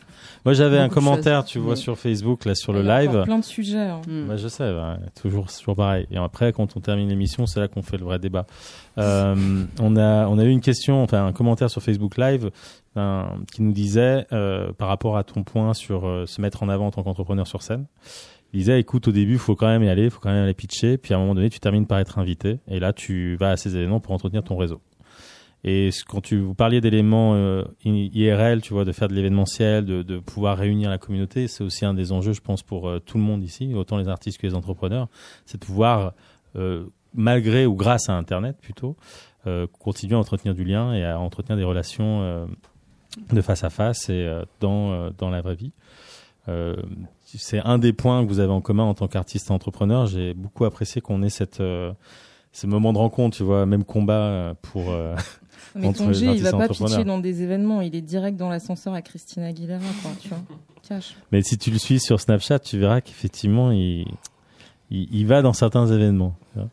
[0.44, 1.50] Moi, j'avais un commentaire, choses.
[1.50, 3.22] tu vois, Mais- sur Facebook, là, sur le Il y a live.
[3.24, 3.78] plein de sujets.
[3.78, 4.02] hein.
[4.06, 4.26] Hmm.
[4.26, 6.06] Bah, je sais, bah, toujours, toujours pareil.
[6.10, 8.44] Et après, quand on termine l'émission, c'est là qu'on fait le vrai débat.
[8.98, 12.50] Euh, on a, on a eu une question, enfin un commentaire sur Facebook Live
[12.96, 16.68] un- qui nous disait, euh, par rapport à ton point sur euh, se mettre en
[16.68, 17.86] avant en tant qu'entrepreneur sur scène,
[18.52, 20.44] il disait, écoute, au début, il faut quand même y aller, il faut quand même
[20.44, 23.34] aller pitcher, puis à un moment donné, tu termines par être invité, et là, tu
[23.36, 24.80] vas à ces événements pour entretenir ton réseau.
[25.66, 30.02] Et quand tu vous parliez d'éléments euh, IRL, tu vois, de faire de l'événementiel, de,
[30.02, 33.16] de pouvoir réunir la communauté, c'est aussi un des enjeux, je pense, pour euh, tout
[33.16, 35.08] le monde ici, autant les artistes que les entrepreneurs,
[35.46, 36.12] c'est de pouvoir,
[36.56, 36.84] euh,
[37.14, 38.96] malgré ou grâce à Internet plutôt,
[39.46, 42.46] euh, continuer à entretenir du lien et à entretenir des relations euh,
[43.32, 44.28] de face à face et
[44.60, 45.72] dans dans la vraie vie.
[47.24, 50.06] C'est un des points que vous avez en commun en tant qu'artiste et entrepreneur.
[50.06, 51.62] J'ai beaucoup apprécié qu'on ait cette
[52.54, 55.16] ces moments de rencontre, tu vois, même combat pour euh,
[55.74, 57.80] Mais ton G, il va pas pitcher dans des événements.
[57.80, 60.10] Il est direct dans l'ascenseur à Christina Aguilera, quoi.
[60.20, 60.42] Tu vois.
[60.86, 61.16] Cash.
[61.32, 64.06] Mais si tu le suis sur Snapchat, tu verras qu'effectivement, il,
[64.90, 66.36] il, il va dans certains événements.
[66.52, 66.68] tu vois.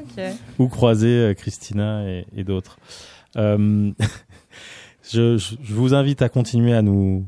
[0.00, 0.34] Ok.
[0.58, 2.78] Ou croiser euh, Christina et, et d'autres.
[3.36, 3.90] Euh,
[5.10, 7.26] je, je, je vous invite à continuer à nous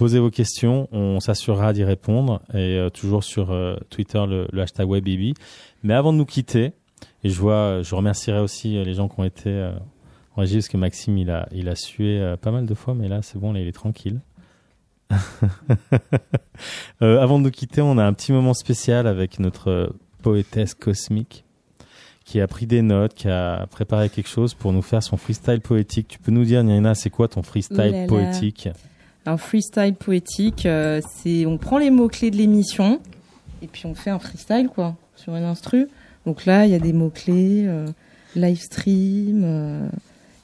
[0.00, 0.88] poser vos questions.
[0.92, 2.40] On s'assurera d'y répondre.
[2.54, 5.34] Et euh, toujours sur euh, Twitter, le, le hashtag WebBaby.
[5.82, 6.72] Mais avant de nous quitter,
[7.22, 9.72] et je vois, je remercierai aussi les gens qui ont été euh,
[10.40, 12.94] en régie, parce que Maxime, il a, il a sué euh, pas mal de fois,
[12.94, 14.20] mais là, c'est bon, là, il est tranquille.
[17.02, 19.86] Euh, avant de nous quitter, on a un petit moment spécial avec notre euh,
[20.22, 21.46] poétesse cosmique
[22.26, 25.62] qui a pris des notes, qui a préparé quelque chose pour nous faire son freestyle
[25.62, 26.06] poétique.
[26.08, 28.06] Tu peux nous dire, Nina, c'est quoi ton freestyle là.
[28.06, 28.68] poétique?
[29.24, 33.00] Un freestyle poétique, euh, c'est on prend les mots clés de l'émission
[33.62, 35.88] et puis on fait un freestyle quoi sur une instru.
[36.26, 37.66] Donc là, il y a des mots clés,
[38.36, 39.90] live stream.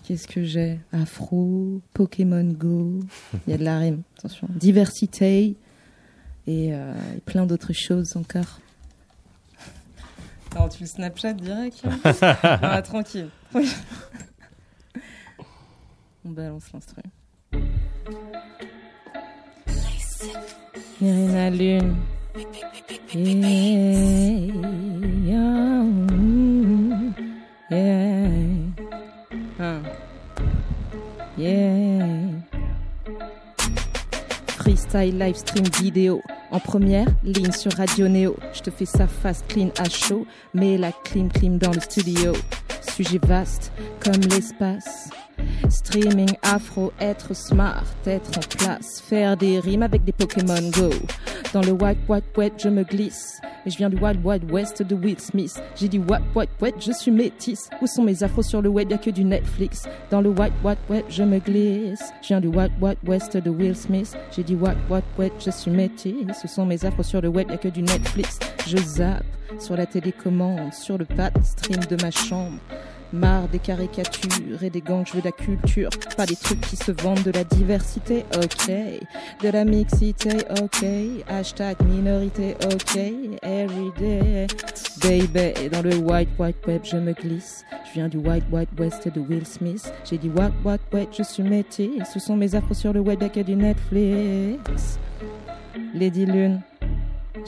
[0.07, 3.01] Euh, Qu'est-ce que j'ai Afro, Pokémon Go.
[3.47, 4.03] Il y a de la rime.
[4.19, 4.49] Attention.
[4.55, 5.57] Diversité
[6.47, 8.61] et, euh, et plein d'autres choses encore.
[10.55, 11.83] Alors tu le Snapchat direct
[12.23, 13.29] Ah, Tranquille.
[16.25, 17.03] On balance l'instru.
[21.01, 21.95] Irina Lune.
[23.15, 23.23] Yeah,
[25.25, 25.85] yeah,
[27.71, 28.56] yeah.
[31.39, 32.29] Yeah.
[34.59, 36.21] Freestyle, live stream, vidéo.
[36.51, 38.37] En première ligne sur Radio Néo.
[38.53, 40.27] Je te fais ça fast, clean, à chaud.
[40.55, 42.33] Mais la clim, clim dans le studio.
[42.95, 45.11] Sujet vaste comme l'espace.
[45.69, 50.91] Streaming afro, être smart, être en place, faire des rimes avec des Pokémon Go.
[51.53, 53.41] Dans le white, white, wet, je me glisse.
[53.65, 55.61] Et je viens du wild, wild west de Will Smith.
[55.75, 57.69] J'ai dit white, white, wet, je suis métisse.
[57.83, 59.85] Où sont mes afros sur le web, y'a que du Netflix.
[60.11, 62.13] Dans le white, white, wet, je me glisse.
[62.23, 64.17] Je viens du white, white west de Will Smith.
[64.35, 66.45] J'ai dit white, white, wet, je suis métisse.
[66.45, 68.39] Où sont mes afros sur le web, y'a que du Netflix.
[68.67, 69.25] Je zappe
[69.59, 72.59] sur la télécommande, sur le pad stream de ma chambre.
[73.17, 75.91] Marre des caricatures et des gangs, je veux de la culture.
[76.17, 78.71] Pas des trucs qui se vendent de la diversité, ok.
[79.43, 80.85] De la mixité, ok.
[81.29, 82.99] Hashtag minorité, ok.
[83.43, 84.47] Everyday,
[85.03, 85.69] baby.
[85.71, 87.65] Dans le white, white web, je me glisse.
[87.89, 89.93] Je viens du white, white west de Will Smith.
[90.05, 91.91] J'ai dit what, what, what, je suis métis.
[92.13, 94.99] Ce sont mes afros sur le web, que du Netflix.
[95.95, 96.61] Lady Lune,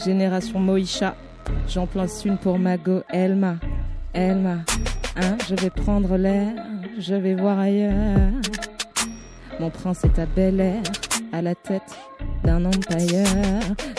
[0.05, 1.15] Génération Moïcha.
[1.69, 3.57] J'en place une pour Mago, Elma.
[4.15, 4.65] Elma,
[5.19, 6.53] hein, je vais prendre l'air,
[6.99, 8.33] je vais voir ailleurs.
[9.61, 10.83] Mon prince est à Bel Air,
[11.33, 11.99] à la tête
[12.45, 13.27] d'un empire.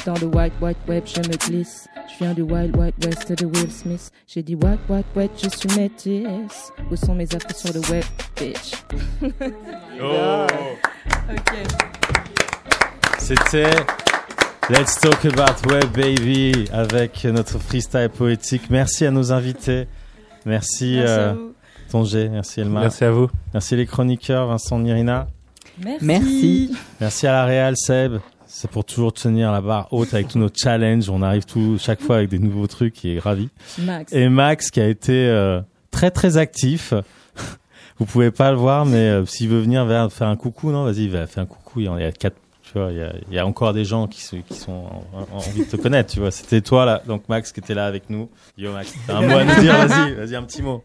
[0.05, 1.87] Dans le white, white web, je me glisse.
[2.07, 4.11] Je viens du wild, white west de Will Smith.
[4.27, 6.71] J'ai dit white, white, white, je suis métisse.
[6.89, 8.03] Où sont mes affaires sur le web,
[8.37, 8.73] bitch?
[11.31, 11.53] Ok.
[13.19, 13.69] C'était
[14.69, 18.63] Let's Talk About Web Baby avec notre freestyle poétique.
[18.69, 19.87] Merci à nos invités.
[20.45, 21.33] Merci, Merci euh.
[21.89, 22.81] Tongé, merci Elma.
[22.81, 23.29] Merci à vous.
[23.53, 25.27] Merci les chroniqueurs, Vincent Nirina.
[25.83, 26.05] Merci.
[26.05, 26.71] Merci.
[27.01, 28.17] Merci à la Real Seb.
[28.45, 31.09] C'est pour toujours tenir la barre haute avec tous nos challenges.
[31.09, 33.49] On arrive tout, chaque fois avec des nouveaux trucs et est ravi.
[33.79, 34.11] Max.
[34.11, 35.61] Et Max qui a été euh,
[35.91, 36.93] très très actif.
[37.99, 41.07] Vous pouvez pas le voir, mais euh, s'il veut venir faire un coucou, non, vas-y,
[41.07, 41.79] va faire un coucou.
[41.79, 42.37] Il y il y a quatre,
[42.71, 45.03] tu vois, il y y a encore des gens qui, se, qui sont en,
[45.33, 46.31] en- envie de te connaître, tu vois.
[46.31, 48.29] C'était toi là, donc Max qui était là avec nous.
[48.57, 50.83] Yo Max, t'as un mot à nous dire, vas-y, vas-y un petit mot.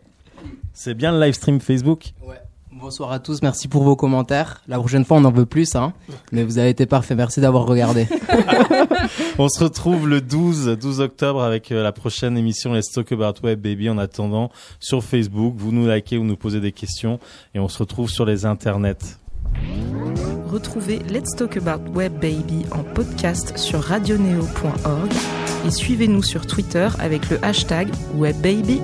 [0.73, 2.13] C'est bien le live stream Facebook?
[2.23, 2.37] Ouais.
[2.73, 4.61] Bonsoir à tous, merci pour vos commentaires.
[4.67, 5.93] La prochaine fois, on en veut plus, hein.
[6.33, 8.09] Mais vous avez été parfait, merci d'avoir regardé.
[9.39, 13.35] On se retrouve le 12, 12 octobre avec euh, la prochaine émission Let's Talk About
[13.45, 13.89] Web Baby.
[13.91, 17.21] En attendant, sur Facebook, vous nous likez ou nous posez des questions
[17.55, 19.19] et on se retrouve sur les internets.
[20.47, 25.13] Retrouvez Let's Talk About Web Baby en podcast sur radioneo.org
[25.67, 28.81] et suivez-nous sur Twitter avec le hashtag WebBaby.